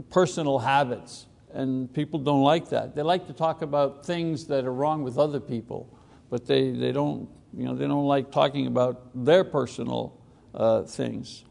personal 0.09 0.59
habits 0.59 1.27
and 1.53 1.93
people 1.93 2.19
don't 2.19 2.41
like 2.41 2.69
that. 2.69 2.95
They 2.95 3.01
like 3.01 3.27
to 3.27 3.33
talk 3.33 3.61
about 3.61 4.05
things 4.05 4.47
that 4.47 4.63
are 4.63 4.73
wrong 4.73 5.03
with 5.03 5.17
other 5.17 5.41
people, 5.41 5.93
but 6.29 6.45
they, 6.45 6.71
they, 6.71 6.93
don't, 6.93 7.27
you 7.53 7.65
know, 7.65 7.75
they 7.75 7.87
don't 7.87 8.07
like 8.07 8.31
talking 8.31 8.67
about 8.67 9.09
their 9.13 9.43
personal 9.43 10.17
uh, 10.55 10.83
things. 10.83 11.43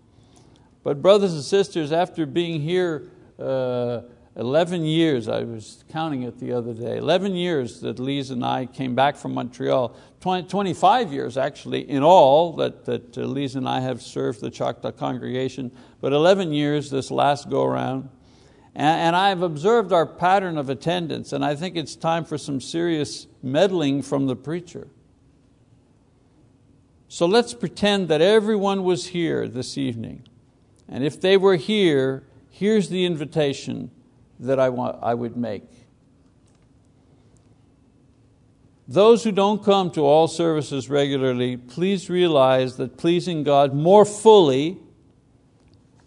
But 0.82 1.02
brothers 1.02 1.34
and 1.34 1.42
sisters, 1.44 1.92
after 1.92 2.24
being 2.24 2.62
here 2.62 3.11
uh, 3.38 4.00
11 4.38 4.85
years, 4.85 5.29
I 5.29 5.42
was 5.42 5.83
counting 5.88 6.22
it 6.22 6.38
the 6.38 6.53
other 6.53 6.72
day, 6.72 6.98
11 6.98 7.35
years 7.35 7.81
that 7.81 7.98
Lise 7.98 8.31
and 8.31 8.44
I 8.44 8.66
came 8.66 8.94
back 8.94 9.16
from 9.16 9.35
Montreal, 9.35 9.96
20, 10.20 10.46
25 10.46 11.12
years 11.12 11.37
actually 11.37 11.90
in 11.90 12.05
all 12.05 12.53
that, 12.55 12.85
that 12.85 13.18
uh, 13.18 13.22
Lise 13.22 13.57
and 13.57 13.68
I 13.68 13.81
have 13.81 14.01
served 14.01 14.40
the 14.40 14.48
Choctaw 14.48 14.92
congregation, 14.92 15.72
but 16.01 16.12
11 16.12 16.53
years 16.53 16.88
this 16.88 17.11
last 17.11 17.51
go 17.51 17.64
around. 17.64 18.11
And, 18.77 19.01
and 19.01 19.16
I've 19.16 19.42
observed 19.42 19.92
our 19.92 20.07
pattern 20.07 20.57
of 20.57 20.70
attendance, 20.70 21.33
and 21.33 21.44
I 21.44 21.57
think 21.57 21.77
it's 21.77 21.96
time 21.96 22.24
for 22.24 22.38
some 22.38 22.61
serious 22.61 23.27
meddling 23.42 24.03
from 24.03 24.29
the 24.29 24.37
preacher. 24.37 24.87
So 27.08 27.27
let's 27.27 27.54
pretend 27.54 28.06
that 28.06 28.21
everyone 28.21 28.85
was 28.85 29.08
here 29.08 29.48
this 29.48 29.77
evening. 29.77 30.29
And 30.88 31.02
if 31.02 31.21
they 31.21 31.37
were 31.37 31.56
here, 31.56 32.23
here's 32.50 32.88
the 32.88 33.04
invitation 33.04 33.90
that 34.40 34.58
I, 34.60 34.68
want, 34.68 34.98
I 35.02 35.14
would 35.14 35.36
make. 35.36 35.64
Those 38.86 39.22
who 39.22 39.32
don't 39.32 39.62
come 39.62 39.90
to 39.92 40.00
all 40.00 40.28
services 40.28 40.88
regularly, 40.88 41.58
please 41.58 42.08
realize 42.08 42.76
that 42.78 42.96
pleasing 42.96 43.42
God 43.42 43.74
more 43.74 44.06
fully 44.06 44.78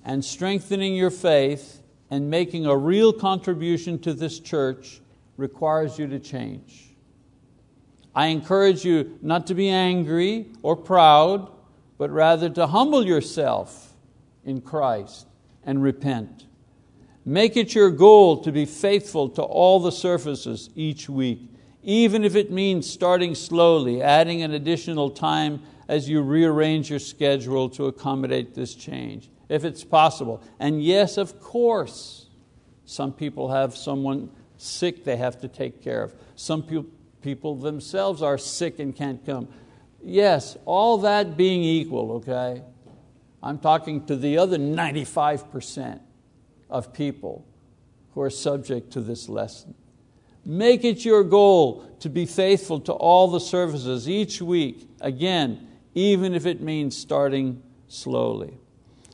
and 0.03 0.25
strengthening 0.25 0.95
your 0.95 1.11
faith 1.11 1.83
and 2.09 2.29
making 2.29 2.65
a 2.65 2.75
real 2.75 3.13
contribution 3.13 3.99
to 3.99 4.13
this 4.13 4.39
church 4.39 4.99
requires 5.37 5.99
you 5.99 6.07
to 6.07 6.19
change. 6.19 6.95
I 8.15 8.27
encourage 8.27 8.83
you 8.83 9.17
not 9.21 9.47
to 9.47 9.53
be 9.53 9.69
angry 9.69 10.47
or 10.63 10.75
proud, 10.75 11.51
but 11.97 12.09
rather 12.09 12.49
to 12.49 12.67
humble 12.67 13.05
yourself 13.05 13.93
in 14.43 14.59
Christ 14.59 15.27
and 15.63 15.81
repent. 15.81 16.45
Make 17.23 17.55
it 17.55 17.75
your 17.75 17.91
goal 17.91 18.41
to 18.41 18.51
be 18.51 18.65
faithful 18.65 19.29
to 19.29 19.43
all 19.43 19.79
the 19.79 19.91
services 19.91 20.69
each 20.75 21.07
week, 21.07 21.39
even 21.83 22.23
if 22.23 22.35
it 22.35 22.51
means 22.51 22.89
starting 22.89 23.35
slowly, 23.35 24.01
adding 24.01 24.41
an 24.41 24.53
additional 24.53 25.11
time 25.11 25.61
as 25.87 26.09
you 26.09 26.21
rearrange 26.21 26.89
your 26.89 26.99
schedule 26.99 27.69
to 27.69 27.85
accommodate 27.85 28.55
this 28.55 28.73
change, 28.73 29.29
if 29.49 29.63
it's 29.63 29.83
possible. 29.83 30.41
And 30.59 30.83
yes, 30.83 31.17
of 31.17 31.39
course, 31.39 32.27
some 32.85 33.13
people 33.13 33.51
have 33.51 33.75
someone 33.75 34.31
sick 34.57 35.03
they 35.03 35.17
have 35.17 35.39
to 35.41 35.47
take 35.47 35.83
care 35.83 36.03
of. 36.03 36.15
Some 36.35 36.63
people 37.21 37.55
themselves 37.55 38.21
are 38.21 38.37
sick 38.37 38.79
and 38.79 38.95
can't 38.95 39.23
come. 39.25 39.47
Yes, 40.03 40.57
all 40.65 40.97
that 40.99 41.37
being 41.37 41.63
equal, 41.63 42.13
okay? 42.13 42.63
I'm 43.43 43.59
talking 43.59 44.05
to 44.07 44.15
the 44.15 44.39
other 44.39 44.57
95% 44.57 45.99
of 46.71 46.93
people 46.93 47.45
who 48.13 48.21
are 48.21 48.29
subject 48.29 48.91
to 48.93 49.01
this 49.01 49.29
lesson. 49.29 49.75
Make 50.43 50.83
it 50.83 51.05
your 51.05 51.23
goal 51.23 51.85
to 51.99 52.09
be 52.09 52.25
faithful 52.25 52.79
to 52.81 52.93
all 52.93 53.27
the 53.27 53.39
services 53.39 54.09
each 54.09 54.41
week, 54.41 54.89
again, 54.99 55.67
even 55.93 56.33
if 56.33 56.45
it 56.45 56.61
means 56.61 56.97
starting 56.97 57.61
slowly. 57.87 58.57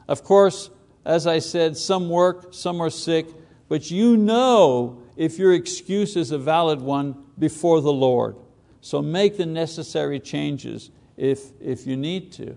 Of 0.08 0.24
course, 0.24 0.70
as 1.04 1.28
I 1.28 1.40
said, 1.40 1.76
some 1.76 2.10
work, 2.10 2.54
some 2.54 2.80
are 2.80 2.90
sick, 2.90 3.28
but 3.68 3.92
you 3.92 4.16
know 4.16 5.02
if 5.18 5.38
your 5.38 5.54
excuse 5.54 6.16
is 6.16 6.32
a 6.32 6.38
valid 6.38 6.80
one 6.80 7.26
before 7.38 7.82
the 7.82 7.92
Lord. 7.92 8.38
So 8.80 9.02
make 9.02 9.36
the 9.36 9.46
necessary 9.46 10.20
changes 10.20 10.92
if, 11.18 11.52
if 11.60 11.86
you 11.86 11.98
need 11.98 12.32
to. 12.34 12.56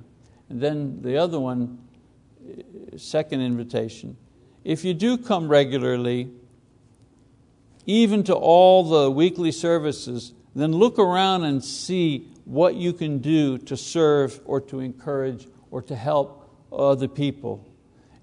And 0.49 0.61
then 0.61 1.03
the 1.03 1.17
other 1.17 1.41
one, 1.41 1.79
second 2.97 3.41
invitation. 3.41 4.17
If 4.65 4.85
you 4.85 4.95
do 4.95 5.17
come 5.17 5.49
regularly, 5.49 6.31
even 7.87 8.23
to 8.25 8.35
all 8.35 8.85
the 8.85 9.11
weekly 9.11 9.53
services, 9.53 10.33
then 10.55 10.73
look 10.73 10.99
around 10.99 11.45
and 11.45 11.65
see 11.65 12.29
what 12.45 12.75
you 12.75 12.93
can 12.93 13.19
do 13.19 13.59
to 13.59 13.77
serve 13.77 14.41
or 14.45 14.61
to 14.61 14.81
encourage 14.81 15.47
or 15.71 15.81
to 15.83 15.95
help 15.95 16.51
other 16.73 17.09
people. 17.09 17.67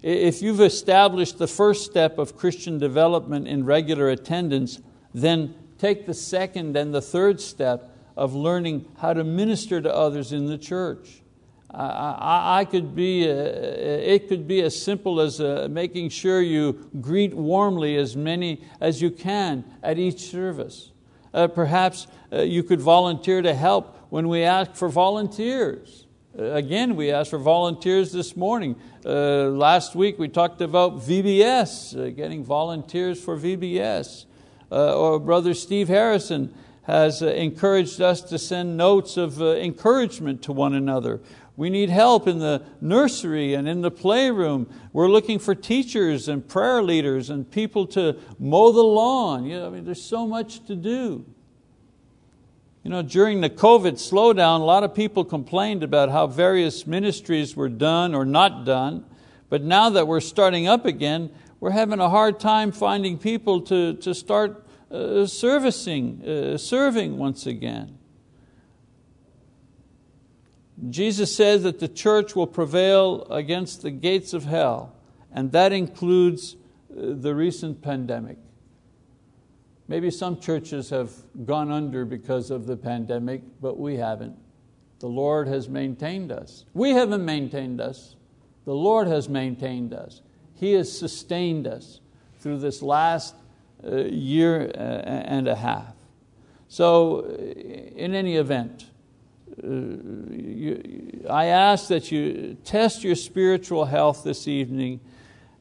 If 0.02 0.42
you've 0.42 0.60
established 0.60 1.38
the 1.38 1.48
first 1.48 1.84
step 1.84 2.18
of 2.18 2.36
Christian 2.36 2.78
development 2.78 3.48
in 3.48 3.64
regular 3.64 4.08
attendance, 4.10 4.80
then 5.12 5.54
take 5.78 6.06
the 6.06 6.14
second 6.14 6.76
and 6.76 6.94
the 6.94 7.00
third 7.00 7.40
step 7.40 7.96
of 8.16 8.34
learning 8.34 8.84
how 8.98 9.12
to 9.12 9.24
minister 9.24 9.80
to 9.80 9.92
others 9.92 10.32
in 10.32 10.46
the 10.46 10.58
church. 10.58 11.22
I, 11.70 12.60
I 12.60 12.64
could 12.64 12.94
be, 12.94 13.28
uh, 13.28 13.34
it 13.34 14.28
could 14.28 14.48
be 14.48 14.62
as 14.62 14.80
simple 14.80 15.20
as 15.20 15.40
uh, 15.40 15.68
making 15.70 16.08
sure 16.08 16.40
you 16.40 16.88
greet 17.00 17.34
warmly 17.34 17.96
as 17.96 18.16
many 18.16 18.62
as 18.80 19.02
you 19.02 19.10
can 19.10 19.64
at 19.82 19.98
each 19.98 20.20
service. 20.20 20.92
Uh, 21.34 21.46
perhaps 21.46 22.06
uh, 22.32 22.40
you 22.40 22.62
could 22.62 22.80
volunteer 22.80 23.42
to 23.42 23.52
help 23.52 23.96
when 24.08 24.28
we 24.28 24.42
ask 24.42 24.74
for 24.74 24.88
volunteers. 24.88 26.06
Uh, 26.38 26.44
again, 26.52 26.96
we 26.96 27.10
asked 27.10 27.30
for 27.30 27.38
volunteers 27.38 28.12
this 28.12 28.34
morning. 28.34 28.74
Uh, 29.04 29.48
last 29.48 29.94
week 29.94 30.18
we 30.18 30.26
talked 30.26 30.62
about 30.62 31.00
VBS, 31.00 32.16
getting 32.16 32.42
volunteers 32.42 33.22
for 33.22 33.36
VBS. 33.36 34.24
or 34.70 35.20
Brother 35.20 35.52
Steve 35.52 35.88
Harrison 35.88 36.54
has 36.84 37.20
encouraged 37.20 38.00
us 38.00 38.22
to 38.22 38.38
send 38.38 38.74
notes 38.78 39.18
of 39.18 39.42
encouragement 39.42 40.40
to 40.42 40.52
one 40.52 40.72
another. 40.72 41.20
We 41.58 41.70
need 41.70 41.90
help 41.90 42.28
in 42.28 42.38
the 42.38 42.62
nursery 42.80 43.54
and 43.54 43.68
in 43.68 43.80
the 43.80 43.90
playroom. 43.90 44.72
We're 44.92 45.08
looking 45.08 45.40
for 45.40 45.56
teachers 45.56 46.28
and 46.28 46.46
prayer 46.46 46.84
leaders 46.84 47.30
and 47.30 47.50
people 47.50 47.84
to 47.88 48.16
mow 48.38 48.70
the 48.70 48.84
lawn. 48.84 49.44
You 49.44 49.58
know, 49.58 49.66
I 49.66 49.70
mean, 49.70 49.84
there's 49.84 50.00
so 50.00 50.24
much 50.24 50.64
to 50.66 50.76
do. 50.76 51.26
You 52.84 52.90
know, 52.92 53.02
during 53.02 53.40
the 53.40 53.50
COVID 53.50 53.94
slowdown, 53.94 54.60
a 54.60 54.62
lot 54.62 54.84
of 54.84 54.94
people 54.94 55.24
complained 55.24 55.82
about 55.82 56.10
how 56.10 56.28
various 56.28 56.86
ministries 56.86 57.56
were 57.56 57.68
done 57.68 58.14
or 58.14 58.24
not 58.24 58.64
done. 58.64 59.04
But 59.48 59.64
now 59.64 59.90
that 59.90 60.06
we're 60.06 60.20
starting 60.20 60.68
up 60.68 60.86
again, 60.86 61.28
we're 61.58 61.72
having 61.72 61.98
a 61.98 62.08
hard 62.08 62.38
time 62.38 62.70
finding 62.70 63.18
people 63.18 63.62
to, 63.62 63.94
to 63.94 64.14
start 64.14 64.64
uh, 64.92 65.26
servicing, 65.26 66.24
uh, 66.24 66.56
serving 66.56 67.18
once 67.18 67.46
again. 67.46 67.97
Jesus 70.90 71.34
says 71.34 71.64
that 71.64 71.80
the 71.80 71.88
church 71.88 72.36
will 72.36 72.46
prevail 72.46 73.26
against 73.30 73.82
the 73.82 73.90
gates 73.90 74.32
of 74.32 74.44
hell, 74.44 74.94
and 75.32 75.50
that 75.52 75.72
includes 75.72 76.54
uh, 76.90 77.14
the 77.18 77.34
recent 77.34 77.82
pandemic. 77.82 78.38
Maybe 79.88 80.10
some 80.10 80.38
churches 80.38 80.90
have 80.90 81.12
gone 81.46 81.72
under 81.72 82.04
because 82.04 82.50
of 82.50 82.66
the 82.66 82.76
pandemic, 82.76 83.42
but 83.60 83.78
we 83.78 83.96
haven't. 83.96 84.36
The 85.00 85.08
Lord 85.08 85.48
has 85.48 85.68
maintained 85.68 86.30
us. 86.30 86.64
We 86.74 86.90
haven't 86.90 87.24
maintained 87.24 87.80
us. 87.80 88.16
The 88.64 88.74
Lord 88.74 89.08
has 89.08 89.28
maintained 89.28 89.94
us. 89.94 90.22
He 90.54 90.72
has 90.72 90.96
sustained 90.96 91.66
us 91.66 92.00
through 92.38 92.58
this 92.58 92.82
last 92.82 93.34
uh, 93.82 93.96
year 93.96 94.70
uh, 94.74 94.78
and 94.78 95.48
a 95.48 95.54
half. 95.54 95.94
So, 96.68 97.24
in 97.24 98.14
any 98.14 98.36
event, 98.36 98.86
you, 99.62 101.26
I 101.28 101.46
ask 101.46 101.88
that 101.88 102.10
you 102.10 102.56
test 102.64 103.04
your 103.04 103.14
spiritual 103.14 103.84
health 103.84 104.24
this 104.24 104.48
evening 104.48 105.00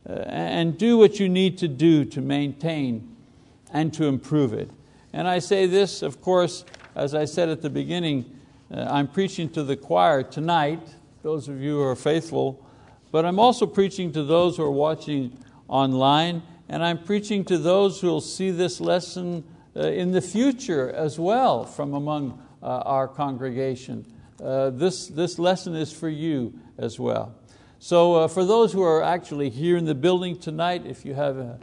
uh, 0.10 0.14
and 0.14 0.78
do 0.78 0.98
what 0.98 1.20
you 1.20 1.30
need 1.30 1.58
to 1.60 1.68
do 1.68 2.06
to 2.06 2.22
maintain 2.22 3.16
and 3.74 3.94
to 3.94 4.06
improve 4.06 4.54
it. 4.54 4.70
And 5.14 5.28
I 5.28 5.40
say 5.40 5.66
this, 5.66 6.02
of 6.02 6.22
course, 6.22 6.64
as 6.96 7.14
I 7.14 7.26
said 7.26 7.50
at 7.50 7.62
the 7.62 7.70
beginning, 7.70 8.26
uh, 8.72 8.88
I'm 8.90 9.08
preaching 9.08 9.50
to 9.50 9.64
the 9.64 9.76
choir 9.76 10.24
tonight, 10.24 10.82
those 11.24 11.48
of 11.48 11.62
you 11.62 11.76
who 11.76 11.84
are 11.84 11.96
faithful, 11.96 12.64
but 13.12 13.26
I'm 13.26 13.40
also 13.40 13.66
preaching 13.66 14.12
to 14.14 14.24
those 14.24 14.58
who 14.58 14.64
are 14.64 14.72
watching 14.72 15.38
online, 15.68 16.44
and 16.70 16.84
I'm 16.84 17.04
preaching 17.04 17.46
to 17.46 17.58
those 17.58 18.02
who 18.02 18.08
will 18.08 18.22
see 18.22 18.52
this 18.52 18.80
lesson 18.80 19.44
uh, 19.76 19.82
in 19.88 20.12
the 20.12 20.22
future 20.22 20.90
as 20.92 21.20
well 21.20 21.66
from 21.66 21.94
among 21.94 22.32
uh, 22.32 22.47
our 22.62 23.08
congregation. 23.08 24.06
Uh, 24.44 24.70
this, 24.70 25.08
this 25.08 25.40
lesson 25.40 25.76
is 25.76 25.92
for 25.92 26.10
you 26.10 26.54
as 26.78 27.00
well. 27.00 27.36
So 27.80 28.16
uh, 28.16 28.28
for 28.28 28.44
those 28.46 28.74
who 28.74 28.82
are 28.82 29.04
actually 29.04 29.50
here 29.50 29.78
in 29.78 29.86
the 29.86 29.96
building 29.96 30.38
tonight, 30.38 30.86
if 30.86 31.06
you 31.06 31.14
have 31.14 31.60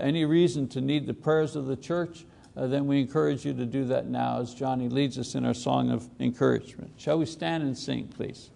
any 0.00 0.24
reason 0.24 0.68
to 0.68 0.80
need 0.80 1.06
the 1.06 1.14
prayers 1.14 1.56
of 1.56 1.66
the 1.66 1.76
church, 1.76 2.24
then 2.54 2.86
we 2.86 3.00
encourage 3.00 3.44
you 3.44 3.52
to 3.52 3.66
do 3.66 3.84
that 3.86 4.06
now 4.06 4.40
as 4.40 4.54
Johnny 4.54 4.88
leads 4.88 5.18
us 5.18 5.34
in 5.34 5.44
our 5.44 5.54
song 5.54 5.90
of 5.90 6.08
encouragement. 6.18 6.92
Shall 6.96 7.18
we 7.18 7.26
stand 7.26 7.62
and 7.62 7.76
sing, 7.76 8.08
please? 8.08 8.50